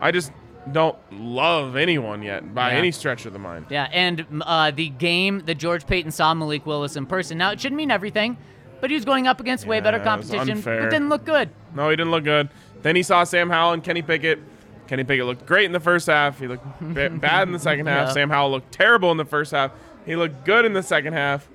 [0.00, 0.32] I just
[0.72, 2.78] don't love anyone yet by Yeah.
[2.78, 3.66] any stretch of the mind.
[3.70, 7.38] Yeah, and uh, the game that George Paton saw Malik Willis in person.
[7.38, 8.36] Now it shouldn't mean everything,
[8.80, 10.58] but he was going up against way better competition.
[10.58, 11.48] it but didn't look good.
[11.74, 12.48] No, he didn't look good.
[12.82, 14.38] Then he saw Sam Howell and Kenny Pickett.
[14.86, 16.38] Kenny Pickett looked great in the first half.
[16.38, 18.08] He looked ba- bad in the second half.
[18.08, 18.14] Yeah.
[18.14, 19.72] Sam Howell looked terrible in the first half.
[20.06, 21.48] He looked good in the second half.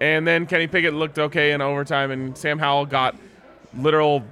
[0.00, 3.16] And then Kenny Pickett looked okay in overtime, and Sam Howell got
[3.76, 4.24] literal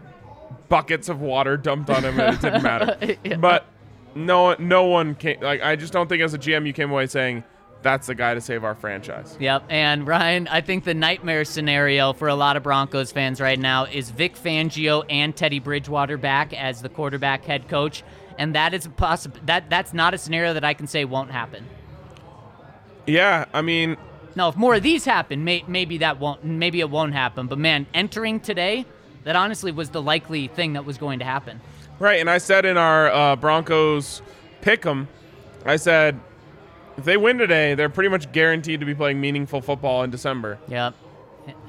[0.68, 2.96] buckets of water dumped on him, and it didn't matter.
[3.24, 3.36] Yeah.
[3.36, 3.66] But
[4.14, 5.40] no, no one came.
[5.40, 7.42] Like I just don't think as a GM you came away saying
[7.82, 9.36] that's the guy to save our franchise.
[9.38, 13.58] Yep, and Ryan, I think the nightmare scenario for a lot of Broncos fans right
[13.58, 18.02] now is Vic Fangio and Teddy Bridgewater back as the quarterback head coach,
[18.38, 21.30] and that is a possi- that that's not a scenario that I can say won't
[21.30, 21.66] happen.
[23.06, 23.96] Yeah, I mean,
[24.34, 27.46] Now, if more of these happen, may, maybe that won't maybe it won't happen.
[27.46, 28.84] But man, entering today,
[29.24, 31.60] that honestly was the likely thing that was going to happen.
[31.98, 34.20] Right, and I said in our uh, Broncos
[34.60, 35.08] pick 'em,
[35.64, 36.20] I said
[36.96, 40.58] if they win today, they're pretty much guaranteed to be playing meaningful football in December.
[40.68, 40.94] Yep.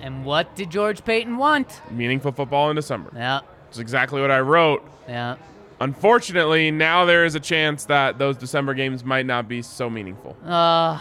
[0.02, 1.82] And what did George Paton want?
[1.92, 3.12] Meaningful football in December.
[3.14, 3.44] Yep.
[3.66, 4.84] That's exactly what I wrote.
[5.08, 5.36] Yeah.
[5.80, 10.36] Unfortunately, now there is a chance that those December games might not be so meaningful.
[10.44, 10.50] Uh,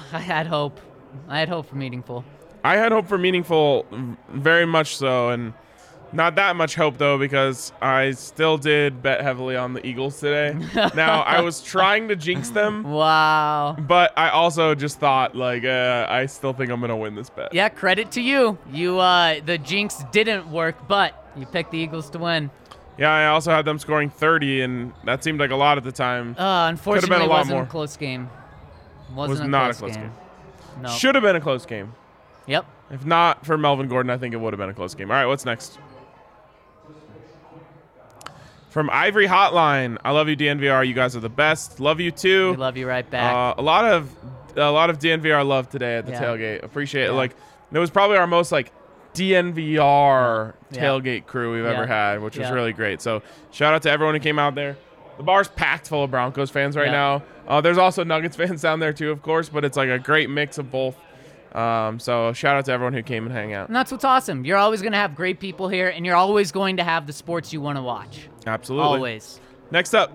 [0.12, 0.80] I had hope.
[1.28, 2.24] I had hope for meaningful.
[2.62, 3.86] I had hope for meaningful,
[4.28, 5.54] very much so, and
[6.12, 10.56] Not that much hope though, because I still did bet heavily on the Eagles today.
[10.94, 13.76] now I was trying to jinx them, Wow.
[13.78, 17.52] but I also just thought like uh, I still think I'm gonna win this bet.
[17.52, 18.56] Yeah, credit to you.
[18.72, 22.50] You uh the jinx didn't work, but you picked the Eagles to win.
[22.98, 25.92] Yeah, I also had them scoring 30, and that seemed like a lot at the
[25.92, 26.34] time.
[26.38, 27.62] Uh unfortunately a it lot wasn't more.
[27.64, 28.30] a close game.
[29.14, 30.04] Wasn't Was a not a close close game.
[30.04, 30.82] game.
[30.82, 30.88] No.
[30.90, 31.94] Should have been a close game.
[32.46, 32.64] Yep.
[32.90, 35.10] If not for Melvin Gordon, I think it would have been a close game.
[35.10, 35.78] All right, what's next?
[38.76, 40.86] From Ivory Hotline, I love you, DNVR.
[40.86, 41.80] You guys are the best.
[41.80, 42.50] Love you too.
[42.50, 43.34] We love you right back.
[43.34, 44.14] Uh, a lot of
[44.54, 46.20] a lot of DNVR love today at the Yeah.
[46.22, 46.62] tailgate.
[46.62, 47.12] Appreciate it.
[47.14, 47.34] Like
[47.72, 48.70] it was probably our most like
[49.14, 50.82] DNVR Yeah.
[50.84, 53.00] tailgate crew we've ever had, which was really great.
[53.00, 54.76] So shout out to everyone who came out there.
[55.16, 56.92] The bar's packed full of Broncos fans right Yeah.
[56.92, 57.22] now.
[57.48, 60.28] Uh, there's also Nuggets fans down there too, of course, but it's like a great
[60.28, 60.96] mix of both.
[61.56, 63.68] Um, so shout out to everyone who came and hang out.
[63.68, 64.44] and that's what's awesome.
[64.44, 67.14] You're always going to have great people here and you're always going to have the
[67.14, 68.28] sports you want to watch.
[68.46, 68.84] Absolutely.
[68.86, 69.40] Always.
[69.70, 70.12] Next up,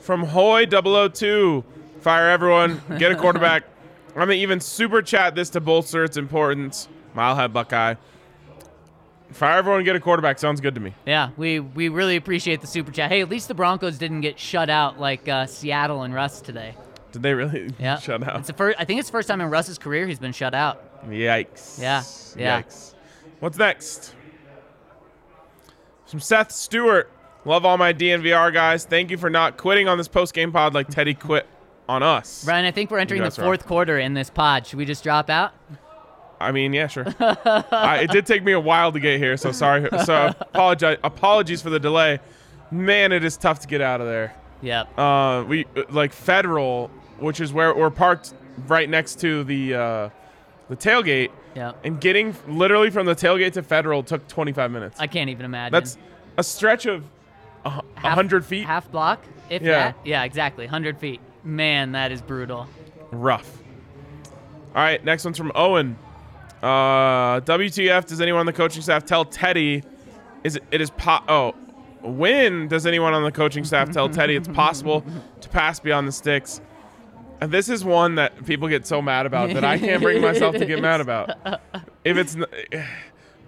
[0.00, 1.64] from Hoy 002,
[2.00, 3.64] fire everyone, get a quarterback.
[4.10, 6.86] I'm gonna even super chat this to bolster its importance.
[7.16, 7.94] Milehead Buckeye.
[9.30, 10.38] Fire everyone, get a quarterback.
[10.38, 10.92] Sounds good to me.
[11.06, 13.10] Yeah, we we really appreciate the super chat.
[13.10, 16.74] Hey, at least the Broncos didn't get shut out like uh, Seattle and Russ today.
[17.12, 18.38] Did they really Yeah, shut out?
[18.40, 18.78] It's the first.
[18.80, 21.04] I think it's the first time in Russ's career he's been shut out.
[21.08, 21.80] Yikes.
[21.80, 22.02] Yeah,
[22.36, 22.62] yeah.
[22.62, 22.94] Yikes.
[23.40, 24.14] What's next?
[26.06, 27.10] From Seth Stewart.
[27.44, 28.84] Love all my DNVR guys.
[28.84, 31.46] Thank you for not quitting on this post game pod like Teddy quit
[31.88, 32.44] on us.
[32.44, 33.66] Brian, I think we're entering the fourth off.
[33.66, 34.66] quarter in this pod.
[34.66, 35.52] Should we just drop out?
[36.40, 37.06] I mean, yeah, sure.
[37.20, 39.88] I, it did take me a while to get here, so sorry.
[40.04, 40.98] So apologize.
[41.02, 42.20] Apologies for the delay.
[42.70, 44.34] Man, it is tough to get out of there.
[44.62, 44.98] Yep.
[44.98, 46.90] Uh, we like Federal,
[47.22, 48.34] which is where we're parked
[48.66, 50.08] right next to the uh,
[50.68, 51.78] the tailgate, Yep.
[51.84, 54.98] and getting literally from the tailgate to Federal took 25 minutes.
[55.00, 55.72] I can't even imagine.
[55.72, 55.96] That's
[56.36, 57.04] a stretch of
[57.64, 58.66] a hu- a Half- hundred feet.
[58.66, 59.20] Half block,
[59.50, 59.72] if Yeah.
[59.72, 59.96] that.
[60.04, 60.66] Yeah, exactly.
[60.66, 61.20] Hundred feet.
[61.44, 62.66] Man, that is brutal.
[63.10, 63.58] Rough.
[64.74, 65.96] All right, next one's from Owen.
[66.62, 68.06] Uh, WTF?
[68.06, 69.82] Does anyone on the coaching staff tell Teddy?
[70.44, 71.54] Is it, it is po- Oh,
[72.02, 75.04] when does anyone on the coaching staff tell Teddy it's possible
[75.40, 76.60] to pass beyond the sticks?
[77.42, 80.54] And this is one that people get so mad about that I can't bring myself
[80.54, 81.30] to get mad about.
[82.04, 82.46] If it's n-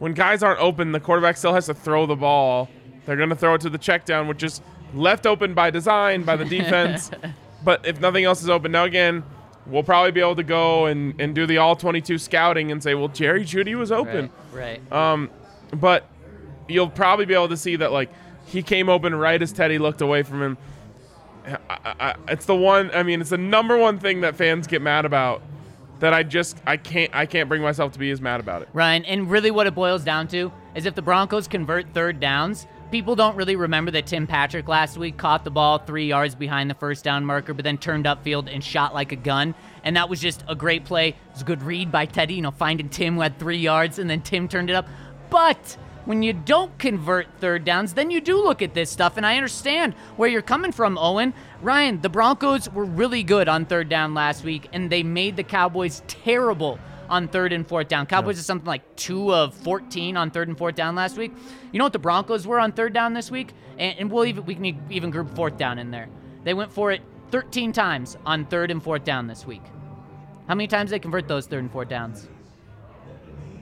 [0.01, 2.69] when guys aren't open, the quarterback still has to throw the ball.
[3.07, 4.61] They're going to throw it to the check down, which is
[4.95, 7.09] left open by design by the defense.
[7.65, 9.23] but if nothing else is open, now again,
[9.65, 12.95] we'll probably be able to go and, and do the all 22 scouting and say,
[12.97, 14.29] well, Jerry Jeudy was open.
[14.53, 14.81] Right.
[14.91, 14.93] Right.
[14.93, 15.31] Um,
[15.73, 16.09] but
[16.67, 18.11] you'll probably be able to see that like
[18.47, 20.59] he came open right as Teddy looked away from him.
[21.47, 22.91] I, I, it's the one.
[22.93, 25.43] I mean, it's the number one thing that fans get mad about.
[26.01, 28.69] That I just I can't I can't bring myself to be as mad about it.
[28.73, 32.67] Ryan, and really what it boils down to is if the Broncos convert third downs,
[32.91, 36.69] people don't really remember that Tim Patrick last week caught the ball three yards behind
[36.69, 39.55] the first down marker, but then turned upfield and shot like a gun.
[39.85, 41.09] And that was just a great play.
[41.09, 43.99] It was a good read by Teddy, you know, finding Tim who had three yards,
[43.99, 44.89] and then Tim turned it up.
[45.31, 49.25] But when you don't convert third downs, then you do look at this stuff, and
[49.25, 51.35] I understand where you're coming from, Owen.
[51.63, 55.43] Ryan, the Broncos were really good on third down last week, and they made the
[55.43, 56.79] Cowboys terrible
[57.09, 58.07] on third and fourth down.
[58.07, 61.33] Cowboys is something like two of 14 on third and fourth down last week.
[61.73, 63.53] You know what the Broncos were on third down this week?
[63.79, 66.09] And, and we'll even we can even group fourth down in there.
[66.45, 69.63] They went for it 13 times on third and fourth down this week.
[70.49, 72.29] How many times they convert those third and fourth downs?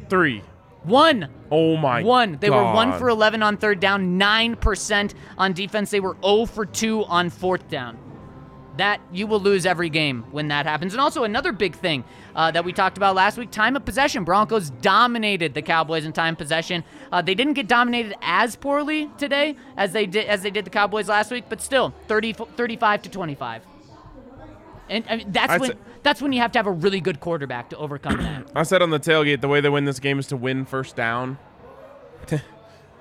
[0.09, 0.43] Three.
[0.85, 1.28] One.
[1.51, 2.03] Oh my.
[2.03, 2.39] One.
[2.41, 5.91] They were one for 11 on third down, 9% on defense.
[5.91, 7.99] They were 0 for 2 on fourth down.
[8.78, 10.95] That you will lose every game when that happens.
[10.95, 12.05] And also another big thing
[12.35, 14.24] uh, that we talked about last week: time of possession.
[14.24, 16.83] Broncos dominated the Cowboys in time of possession.
[17.12, 20.70] Uh, they didn't get dominated as poorly today as they did as they did the
[20.70, 23.62] Cowboys last week, but still 30, 35 to 25.
[24.89, 27.71] And I mean, that's when that's when you have to have a really good quarterback
[27.71, 28.51] to overcome that.
[28.55, 30.97] I said on the tailgate the way they win this game is to win first
[30.97, 31.39] down.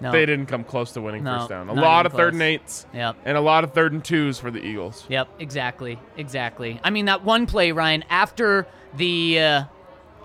[0.02, 0.12] No.
[0.12, 1.70] They didn't come close to winning No, first down.
[1.70, 2.88] A lot of third and eights.
[2.92, 3.18] Yep.
[3.24, 5.06] And a lot of third and twos for the Eagles.
[5.10, 6.80] Yep, exactly, exactly.
[6.84, 9.64] I mean, that one play, Ryan, after the uh,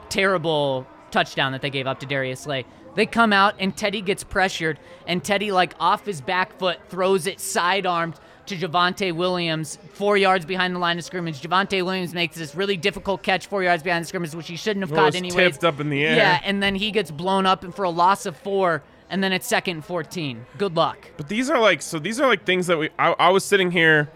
[0.08, 2.64] terrible touchdown that they gave up to Darius Slay,
[2.94, 7.26] they come out and Teddy gets pressured, and Teddy, like off his back foot, throws
[7.26, 11.40] it sidearmed to Javonte Williams, four yards behind the line of scrimmage.
[11.40, 14.82] Javonte Williams makes this really difficult catch four yards behind the scrimmage, which he shouldn't
[14.82, 15.44] have Well, caught anyway.
[15.50, 16.16] tipped up in the air.
[16.16, 19.32] Yeah, and then he gets blown up and for a loss of four, and then
[19.32, 20.44] it's second and 14.
[20.58, 20.98] Good luck.
[21.16, 21.98] But these are like so.
[21.98, 22.90] These are like things that we.
[22.98, 24.10] I, I was sitting here,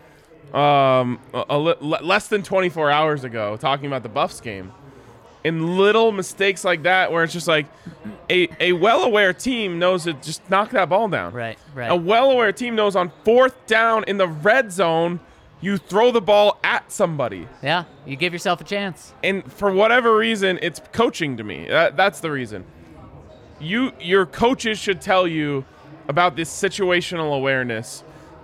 [0.52, 4.72] um, a, a less than 24 hours ago, talking about the Buffs game,
[5.44, 7.66] and little mistakes like that, where it's just like,
[8.28, 11.32] a, a well aware team knows to just knock that ball down.
[11.32, 11.90] Right, right.
[11.90, 15.20] A well aware team knows on fourth down in the red zone,
[15.60, 17.46] you throw the ball at somebody.
[17.62, 19.14] Yeah, you give yourself a chance.
[19.22, 21.66] And for whatever reason, it's coaching to me.
[21.68, 22.64] That, that's the reason.
[23.58, 25.64] You your coaches should tell you
[26.08, 28.02] about this situational awareness,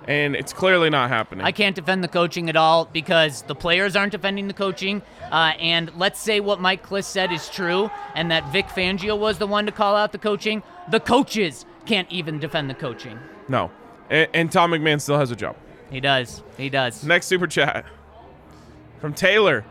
[0.09, 1.44] and it's clearly not happening.
[1.44, 5.02] I can't defend the coaching at all because the players aren't defending the coaching.
[5.30, 9.38] Uh, and let's say what Mike Klis said is true, and that Vic Fangio was
[9.38, 10.62] the one to call out the coaching.
[10.90, 13.18] The coaches can't even defend the coaching.
[13.48, 13.70] no.
[14.09, 15.57] And, and Tom McMahon still has a job.
[15.90, 16.42] He does.
[16.57, 17.02] He does.
[17.02, 17.84] Next super chat
[19.00, 19.64] from Taylor.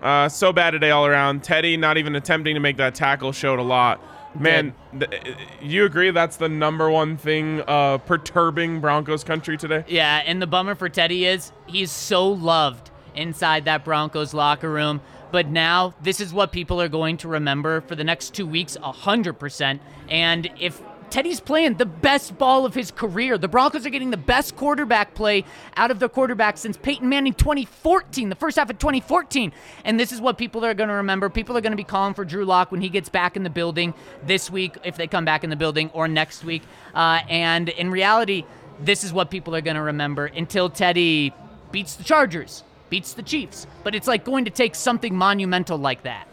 [0.00, 1.44] Uh, so bad today all around.
[1.44, 4.00] Teddy not even attempting to make that tackle showed a lot.
[4.34, 9.84] Man, th- you agree that's the number one thing uh, perturbing Broncos country today?
[9.86, 15.00] Yeah, and the bummer for Teddy is he's so loved inside that Broncos locker room.
[15.30, 18.76] But now this is what people are going to remember for the next two weeks,
[18.76, 19.80] 100%.
[20.10, 20.80] And if
[21.12, 25.12] Teddy's playing the best ball of his career, the Broncos are getting the best quarterback
[25.12, 25.44] play
[25.76, 29.52] out of their quarterback since Peyton Manning 2014, the first half of 2014.
[29.84, 31.28] And this is what people are going to remember.
[31.28, 33.50] People are going to be calling for Drew Lock when he gets back in the
[33.50, 33.92] building
[34.24, 36.62] this week, if they come back in the building, or next week.
[36.94, 38.46] Uh, and in reality,
[38.80, 41.34] this is what people are going to remember until Teddy
[41.72, 43.66] beats the Chargers, beats the Chiefs.
[43.84, 46.26] But it's like going to take something monumental like that.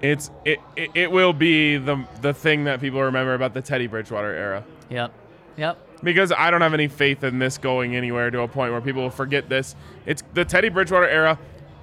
[0.00, 3.86] It's it, it, it will be the the thing that people remember about the Teddy
[3.86, 4.64] Bridgewater era.
[4.90, 5.12] Yep.
[5.56, 5.78] Yep.
[6.02, 9.02] Because I don't have any faith in this going anywhere to a point where people
[9.02, 9.74] will forget this.
[10.06, 11.38] It's the Teddy Bridgewater era,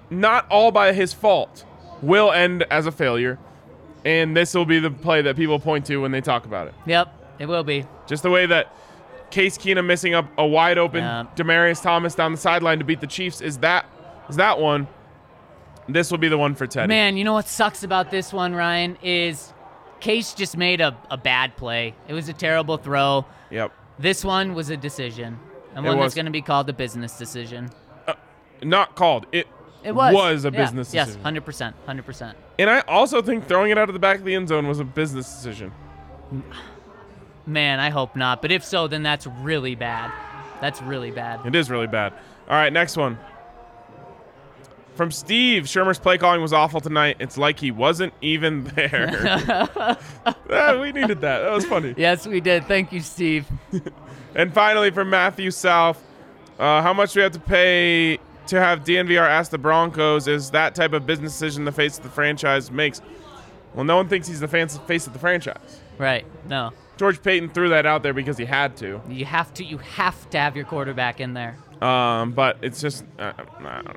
[0.09, 1.66] not all by his fault,
[2.01, 3.38] will end as a failure.
[4.05, 6.74] And this will be the play that people point to when they talk about it.
[6.86, 7.13] Yep.
[7.39, 7.86] It will be.
[8.07, 8.72] Just the way that
[9.32, 11.26] Case Keenum missing up a wide open Yeah.
[11.36, 13.86] Demaryius Thomas down the sideline to beat the Chiefs is that
[14.30, 14.88] is that one.
[15.88, 16.88] This will be the one for Teddy.
[16.88, 19.53] Man, you know what sucks about this one, Ryan, is
[19.99, 21.95] Case just made a, a bad play.
[22.07, 23.25] It was a terrible throw.
[23.51, 23.71] Yep.
[23.99, 25.39] This one was a decision.
[25.75, 26.05] And It one was.
[26.05, 27.69] that's going to be called a business decision.
[28.07, 28.13] Uh,
[28.63, 29.25] not called.
[29.31, 29.47] It
[29.83, 30.43] It was.
[30.45, 30.49] a Yeah.
[30.51, 31.19] business decision.
[31.23, 31.73] Yes, 100%.
[31.88, 32.33] 100%.
[32.59, 34.79] And I also think throwing it out of the back of the end zone was
[34.79, 35.71] a business decision.
[37.45, 38.41] Man, I hope not.
[38.41, 40.11] But if so, then that's really bad.
[40.61, 41.45] That's really bad.
[41.45, 42.13] It is really bad.
[42.49, 43.17] All right, next one.
[44.95, 47.17] From Steve, Shurmur's play calling was awful tonight.
[47.19, 49.97] It's like he wasn't even there.
[50.47, 51.39] Ah, we needed that.
[51.41, 51.93] That was funny.
[51.97, 52.65] Yes, we did.
[52.65, 53.45] Thank you, Steve.
[54.35, 56.01] And finally, from Matthew South,
[56.59, 60.27] uh, how much do we have to pay to have DNVR ask the Broncos?
[60.27, 63.01] Is that type of business decision the face of the franchise makes?
[63.73, 65.79] Well, no one thinks he's the fan- face of the franchise.
[65.97, 66.25] Right.
[66.49, 66.73] No.
[66.97, 69.01] George Paton threw that out there because he had to.
[69.07, 71.55] You have to you have to have your quarterback in there.
[71.81, 73.93] Um, but it's just, uh, I don't know.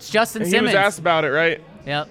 [0.00, 0.68] It's Justin he Simmons.
[0.72, 1.60] was asked about it, right?
[1.84, 2.08] yep.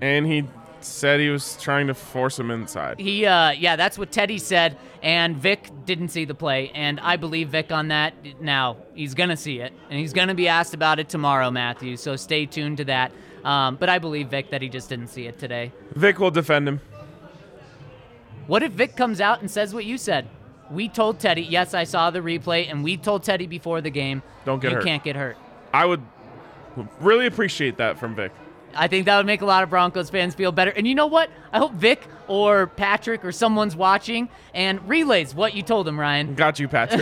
[0.00, 0.44] And he
[0.80, 3.00] said he was trying to force him inside.
[3.00, 7.16] He, uh, yeah, that's what Teddy said, and Vic didn't see the play, and I
[7.16, 8.14] believe Vic on that.
[8.40, 11.96] Now he's gonna see it, and he's gonna be asked about it tomorrow, Matthew.
[11.96, 13.10] So stay tuned to that.
[13.44, 15.72] Um, but I believe Vic that he just didn't see it today.
[15.96, 16.80] Vic will defend him.
[18.46, 20.28] What if Vic comes out and says what you said?
[20.70, 24.22] We told Teddy, yes, I saw the replay, and we told Teddy before the game,
[24.44, 24.84] Don't get you hurt.
[24.84, 25.36] can't get hurt.
[25.74, 26.02] I would
[27.00, 28.32] really appreciate that from Vic.
[28.74, 30.70] I think that would make a lot of Broncos fans feel better.
[30.70, 31.30] And you know what?
[31.52, 36.34] I hope Vic or Patrick or someone's watching and relays what you told him, Ryan.
[36.34, 37.00] Got you, Patrick.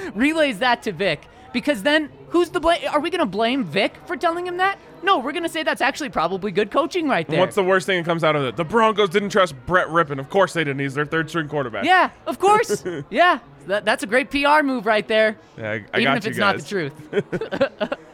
[0.14, 1.28] relays that to Vic.
[1.52, 2.80] Because then, who's the blame?
[2.90, 4.78] Are we going to blame Vic for telling him that?
[5.02, 7.40] No, we're going to say that's actually probably good coaching right there.
[7.40, 8.56] What's the worst thing that comes out of it?
[8.56, 10.20] The Broncos didn't trust Brett Rypien.
[10.20, 10.78] Of course they didn't.
[10.78, 11.84] He's their third string quarterback.
[11.84, 12.84] yeah, of course.
[13.10, 15.38] yeah, that, that's a great PR move right there.
[15.56, 16.92] Yeah, I, I Even if it's not the truth.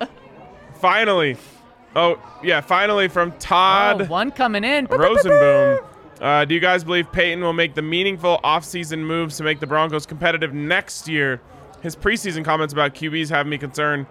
[0.81, 1.37] Finally.
[1.95, 4.87] Oh, yeah, finally from Todd Oh, one coming in.
[4.89, 5.85] Rosenboom.
[6.21, 9.67] Uh, do you guys believe Paton will make the meaningful offseason moves to make the
[9.67, 11.41] Broncos competitive next year?
[11.83, 14.07] His preseason comments about QBs have me concerned.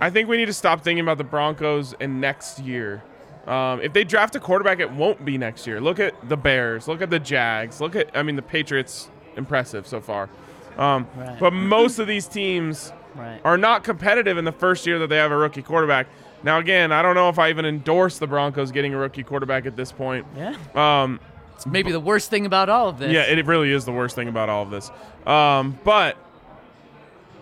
[0.00, 3.02] I think we need to stop thinking about the Broncos in next year.
[3.46, 5.80] Um, if they draft a quarterback, it won't be next year.
[5.80, 6.86] Look at the Bears.
[6.88, 7.80] Look at the Jags.
[7.80, 9.08] Look at, I mean, the Patriots.
[9.36, 10.28] Impressive so far.
[10.76, 11.38] Um, Right.
[11.38, 13.40] But most of these teams Right.
[13.44, 16.06] are not competitive in the first year that they have a rookie quarterback.
[16.42, 19.66] Now, again, I don't know if I even endorse the Broncos getting a rookie quarterback
[19.66, 20.26] at this point.
[20.36, 20.54] Yeah.
[20.74, 21.20] Um,
[21.54, 23.12] It's maybe the worst thing about all of this.
[23.12, 24.90] yeah, it really is the worst thing about all of this.
[25.26, 26.16] Um, but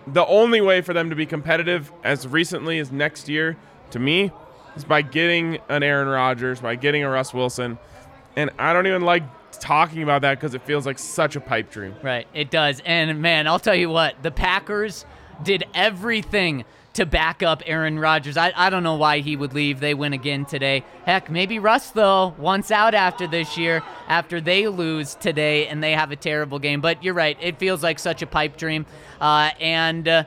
[0.06, 3.56] the only way for them to be competitive as recently as next year,
[3.90, 4.32] to me,
[4.74, 7.78] is by getting an Aaron Rodgers, by getting a Russ Wilson.
[8.36, 9.22] And I don't even like
[9.60, 11.94] talking about that because it feels like such a pipe dream.
[12.02, 12.80] Right, it does.
[12.84, 15.04] And man, I'll tell you what, the Packers
[15.42, 16.64] did everything
[16.94, 18.36] to back up Aaron Rodgers.
[18.36, 19.78] I, I don't know why he would leave.
[19.78, 20.84] They win again today.
[21.04, 25.92] Heck, maybe Russ, though, once out after this year, after they lose today and they
[25.92, 26.80] have a terrible game.
[26.80, 27.38] But you're right.
[27.40, 28.86] It feels like such a pipe dream.
[29.20, 30.08] Uh, and.
[30.08, 30.24] Uh,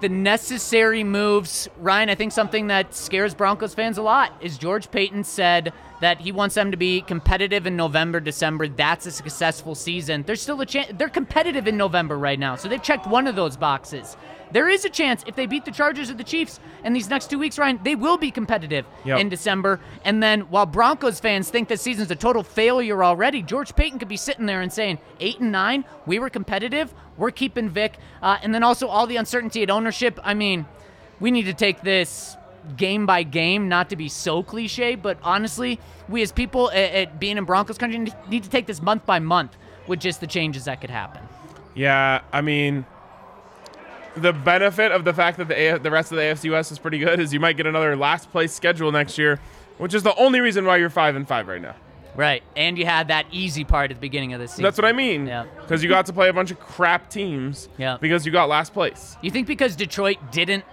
[0.00, 1.68] the necessary moves.
[1.78, 6.20] Ryan, I think something that scares Broncos fans a lot is George Paton said that
[6.20, 8.68] he wants them to be competitive in November, December.
[8.68, 10.22] That's a successful season.
[10.26, 10.92] There's still a chance.
[10.96, 14.16] They're competitive in November right now, so they've checked one of those boxes.
[14.52, 17.30] There is a chance if they beat the Chargers or the Chiefs in these next
[17.30, 19.20] two weeks, Ryan, they will be competitive Yep.
[19.20, 19.78] in December.
[20.04, 24.08] And then while Broncos fans think this season's a total failure already, George Paton could
[24.08, 27.96] be sitting there and saying, eight and nine, we were competitive, we're keeping Vic.
[28.22, 30.18] Uh, and then also all the uncertainty at ownership.
[30.24, 30.66] I mean,
[31.20, 32.36] we need to take this
[32.76, 37.20] game by game, not to be so cliche, but honestly, we as people at, at
[37.20, 39.56] being in Broncos country need to take this month by month
[39.86, 41.22] with just the changes that could happen.
[41.74, 42.84] Yeah, I mean,
[44.16, 46.78] the benefit of the fact that the A- the rest of the AFC West is
[46.78, 49.40] pretty good is you might get another last place schedule next year,
[49.78, 51.74] which is the only reason why you're five and five right now.
[52.16, 52.42] Right.
[52.56, 54.64] And you had that easy part at the beginning of the season.
[54.64, 55.26] That's what I mean.
[55.26, 55.46] Yeah.
[55.62, 57.68] Because you got to play a bunch of crap teams.
[57.78, 57.98] Yeah.
[58.00, 59.16] Because you got last place.
[59.22, 60.64] You think because Detroit didn't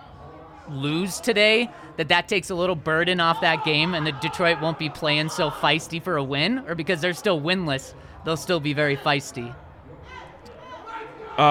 [0.69, 4.79] lose today that that takes a little burden off that game and the Detroit won't
[4.79, 6.59] be playing so feisty for a win?
[6.67, 7.93] Or because they're still winless
[8.27, 9.55] they'll still be very feisty?
[11.37, 11.43] Uh,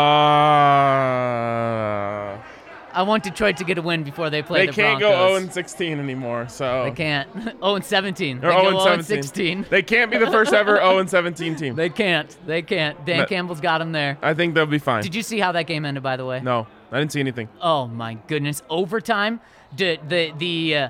[2.93, 5.37] I want Detroit to get a win before they play they the can't go 0
[5.37, 6.49] and 16 anymore.
[6.49, 7.33] So they can't.
[7.33, 9.23] 0 and 17 Or they 0 and 0 and 17.
[9.23, 11.77] 16 They can't be the first ever 0 and 17 team.
[11.77, 12.37] they can't.
[12.47, 13.07] They can't.
[13.07, 14.19] Dan Campbell's got them there.
[14.21, 15.03] I think they'll be fine.
[15.03, 16.41] did you see how that game ended by the way?
[16.41, 17.49] No, I didn't see anything.
[17.61, 18.63] Oh my goodness!
[18.71, 19.41] Overtime.
[19.77, 20.89] The the the uh,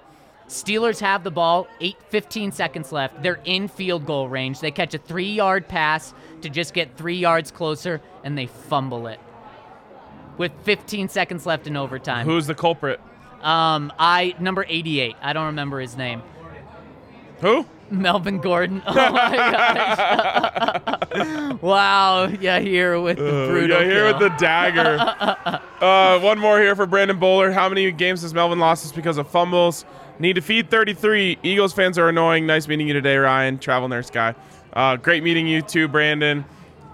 [0.48, 1.66] Steelers have the ball.
[1.80, 3.22] Eight fifteen seconds left.
[3.22, 4.60] They're in field goal range.
[4.60, 9.20] They catch a three-yard pass to just get three yards closer, and they fumble it.
[10.38, 12.26] With 15 seconds left in overtime.
[12.26, 13.00] Who's the culprit?
[13.40, 15.16] Um, I number 88.
[15.22, 16.22] I don't remember his name.
[17.40, 17.64] Who?
[17.90, 18.82] Melvin Gordon.
[18.86, 19.98] Oh my gosh!
[21.62, 22.26] wow.
[22.40, 23.78] Yeah, here with the Uh, brutal.
[23.80, 24.18] yeah, here kill.
[24.18, 24.98] with the dagger.
[25.80, 27.52] uh, one more here for Brandon Bowler.
[27.52, 29.84] How many games has Melvin lost just because of fumbles?
[30.18, 31.38] Need to feed 33.
[31.42, 32.46] Eagles fans are annoying.
[32.46, 33.58] Nice meeting you today, Ryan.
[33.58, 34.34] Travel nurse guy.
[34.72, 36.44] Uh, great meeting you too, Brandon.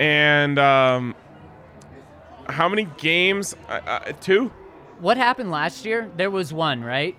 [0.01, 1.15] And um,
[2.49, 3.55] how many games?
[3.69, 4.51] Uh, uh, two.
[5.01, 6.11] What happened last year?
[6.17, 7.17] There was one, right?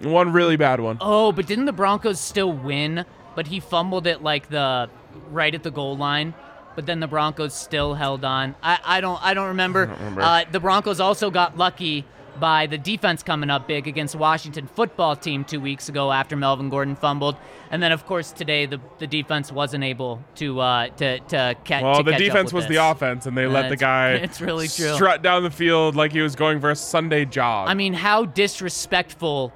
[0.00, 0.98] One really bad one.
[1.00, 3.04] Oh, but didn't the Broncos still win?
[3.34, 4.88] But he fumbled it like the
[5.30, 6.34] right at the goal line.
[6.74, 8.54] But then the Broncos still held on.
[8.62, 9.86] I, I don't I don't remember.
[9.86, 10.20] remember.
[10.20, 12.04] Uh, the Broncos also got lucky
[12.38, 16.68] by the defense coming up big against Washington football team two weeks ago after Melvin
[16.68, 17.34] Gordon fumbled,
[17.70, 21.80] and then of course today the, the defense wasn't able to uh, to to, ca-
[21.82, 24.10] Well, to the catch up defense with was the offense, and they let the guy
[24.22, 24.92] it's really true.
[24.94, 27.70] strut down the field like he was going for a Sunday jog.
[27.70, 29.52] I mean, how disrespectful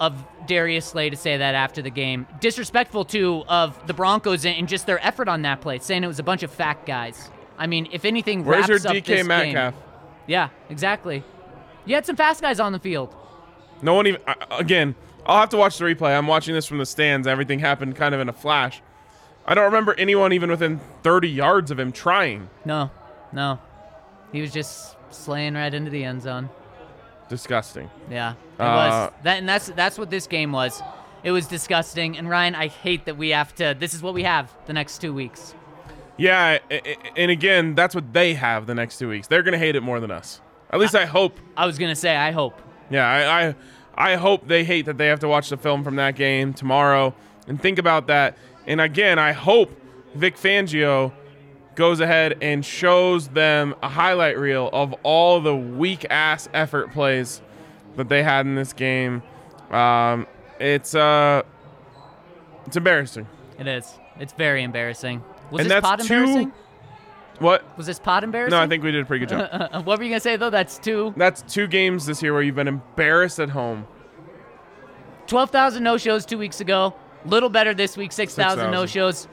[0.00, 2.26] of Darius Slay to say that after the game.
[2.40, 6.18] Disrespectful too of the Broncos and just their effort on that play, saying it was
[6.18, 7.30] a bunch of fat guys.
[7.58, 9.74] I mean, if anything, Where's your DK Metcalf?
[9.74, 9.82] Game.
[10.26, 11.22] Yeah, exactly.
[11.84, 13.14] You had some fast guys on the field.
[13.82, 14.22] No one even.
[14.50, 14.94] Again,
[15.26, 16.16] I'll have to watch the replay.
[16.16, 17.26] I'm watching this from the stands.
[17.26, 18.80] Everything happened kind of in a flash.
[19.46, 22.48] I don't remember anyone even within 30 yards of him trying.
[22.64, 22.90] No,
[23.32, 23.58] no,
[24.32, 26.48] he was just slaying right into the end zone.
[27.30, 27.88] Disgusting.
[28.10, 30.82] Yeah, it Uh, was that, and that's that's what this game was.
[31.22, 32.18] It was disgusting.
[32.18, 33.74] And Ryan, I hate that we have to.
[33.78, 35.54] This is what we have the next two weeks.
[36.18, 36.58] Yeah,
[37.16, 39.26] and again, that's what they have the next two weeks.
[39.28, 40.40] They're gonna hate it more than us.
[40.70, 41.38] At least I hope.
[41.56, 42.60] I was gonna say, I hope.
[42.90, 45.96] Yeah, I, I I hope they hate that they have to watch the film from
[45.96, 47.14] that game tomorrow
[47.46, 48.36] and think about that.
[48.66, 49.70] And again, I hope
[50.14, 51.12] Vic Fangio
[51.80, 57.40] goes ahead and shows them a highlight reel of all the weak ass effort plays
[57.96, 59.22] that they had in this game.
[59.70, 60.26] Um,
[60.58, 61.42] it's uh,
[62.66, 63.26] it's embarrassing.
[63.58, 63.98] It is.
[64.18, 65.24] It's very embarrassing.
[65.50, 66.52] Was And this pot two- embarrassing?
[67.38, 67.64] What?
[67.78, 68.50] Was this pot embarrassing?
[68.58, 69.84] No, I think we did a pretty good job.
[69.86, 70.50] What were you gonna say though?
[70.50, 71.14] That's two.
[71.16, 73.86] That's two games this year where you've been embarrassed at home.
[75.26, 76.92] Twelve thousand no shows two weeks ago.
[77.24, 78.12] Little better this week.
[78.12, 79.28] Six thousand no shows.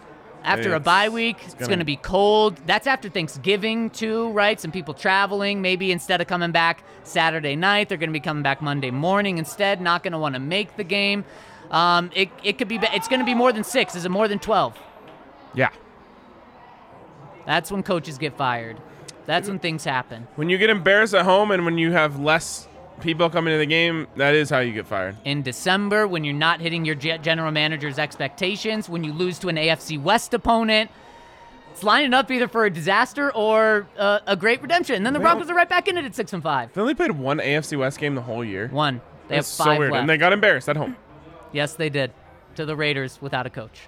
[0.48, 2.58] After a bye week, it's, gonna- gonna be cold.
[2.66, 4.60] That's after Thanksgiving too, right?
[4.60, 5.62] Some people traveling.
[5.62, 9.82] Maybe instead of coming back Saturday night, they're gonna be coming back Monday morning instead.
[9.82, 11.26] Not gonna want to make the game.
[11.70, 12.78] Um, it, it could be.
[12.78, 13.94] be- It's gonna be more than six.
[13.96, 14.78] Is it more than twelve?
[15.54, 15.70] Yeah.
[17.46, 18.78] That's when coaches get fired.
[19.26, 20.28] That's when things happen.
[20.36, 22.68] When you get embarrassed at home and when you have less
[23.02, 25.16] people coming to the game, that is how you get fired.
[25.26, 29.56] in December when you're not hitting your general manager's expectations, when you lose to an
[29.56, 30.90] AFC West opponent.
[31.72, 34.96] It's lining up either for a disaster or uh, a great redemption.
[34.96, 36.74] And then the Broncos are right back in it at six and five.
[36.74, 38.68] They only played one AFC West game the whole year.
[38.70, 39.00] One.
[39.28, 39.92] They That's have five so weird.
[39.92, 40.02] left.
[40.02, 40.96] And they got embarrassed at home.
[41.52, 42.12] yes, they did.
[42.56, 43.82] To the Raiders without a coach.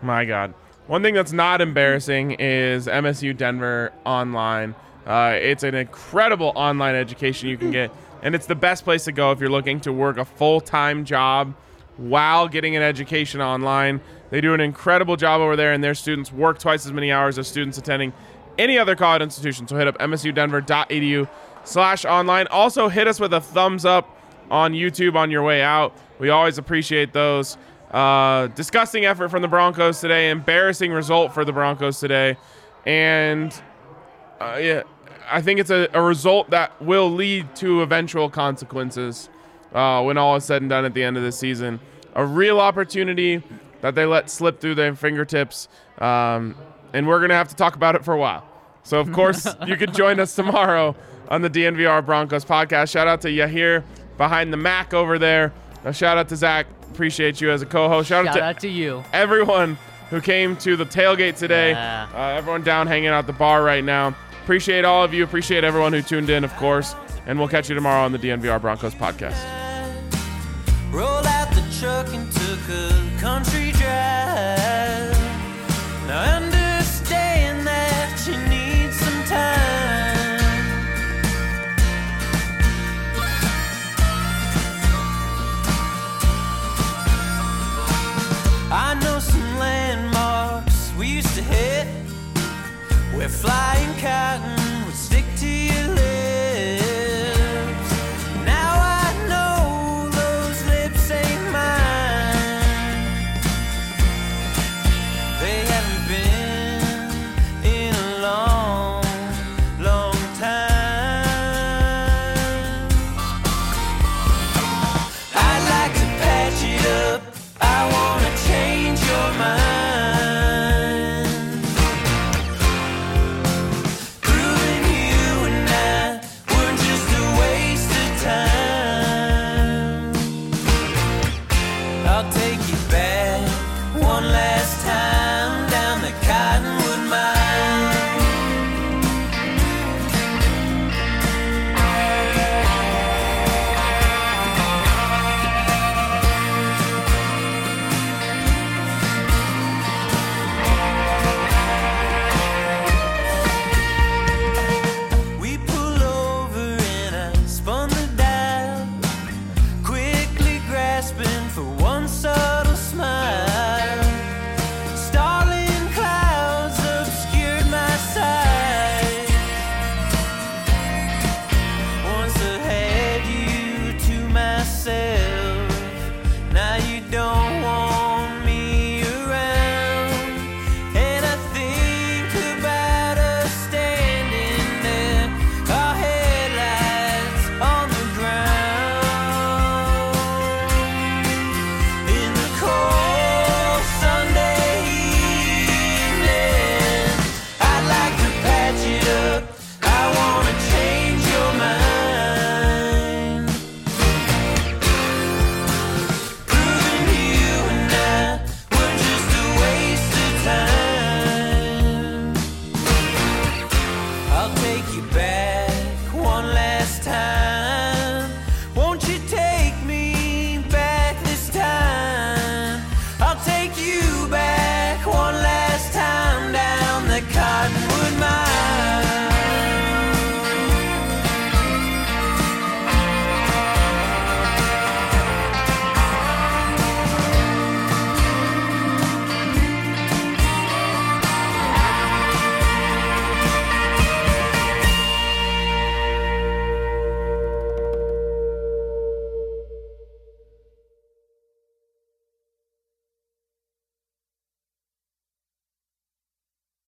[0.00, 0.54] My God.
[0.86, 4.76] One thing that's not embarrassing is MSU Denver online.
[5.06, 7.90] Uh, it's an incredible online education you can get,
[8.22, 11.04] and it's the best place to go if you're looking to work a full time
[11.04, 11.54] job
[11.96, 14.00] while getting an education online.
[14.30, 17.38] They do an incredible job over there, and their students work twice as many hours
[17.38, 18.12] as students attending
[18.58, 19.66] any other college institution.
[19.66, 21.28] So hit up msudenver.edu
[21.64, 22.46] slash online.
[22.48, 24.16] Also, hit us with a thumbs up
[24.50, 25.96] on YouTube on your way out.
[26.18, 27.56] We always appreciate those.
[27.90, 30.30] Uh, disgusting effort from the Broncos today.
[30.30, 32.36] Embarrassing result for the Broncos today.
[32.86, 33.52] And
[34.40, 34.82] uh, yeah,
[35.30, 39.28] I think it's a, a result that will lead to eventual consequences
[39.74, 41.80] uh, when all is said and done at the end of the season.
[42.14, 43.42] A real opportunity
[43.80, 45.68] that they let slip through their fingertips.
[45.98, 46.56] Um,
[46.92, 48.46] and we're going to have to talk about it for a while.
[48.82, 50.96] So, of course, you can join us tomorrow
[51.28, 52.90] on the DNVR Broncos podcast.
[52.90, 53.84] Shout out to Yahir
[54.16, 55.52] behind the Mac over there.
[55.84, 56.66] A shout out to Zac.
[56.90, 58.08] Appreciate you as a co host.
[58.08, 59.04] Shout, Shout out out to to you.
[59.12, 59.78] everyone
[60.10, 61.70] who came to the tailgate today.
[61.70, 62.08] Yeah.
[62.12, 64.16] Uh, everyone down hanging out at the bar right now.
[64.42, 65.24] Appreciate all of you.
[65.24, 66.94] Appreciate everyone who tuned in, of course.
[67.26, 69.38] And we'll catch you tomorrow on the DNVR Broncos podcast.
[70.90, 74.10] Rolled out the truck and took a country drive.
[93.40, 94.59] Flying cotton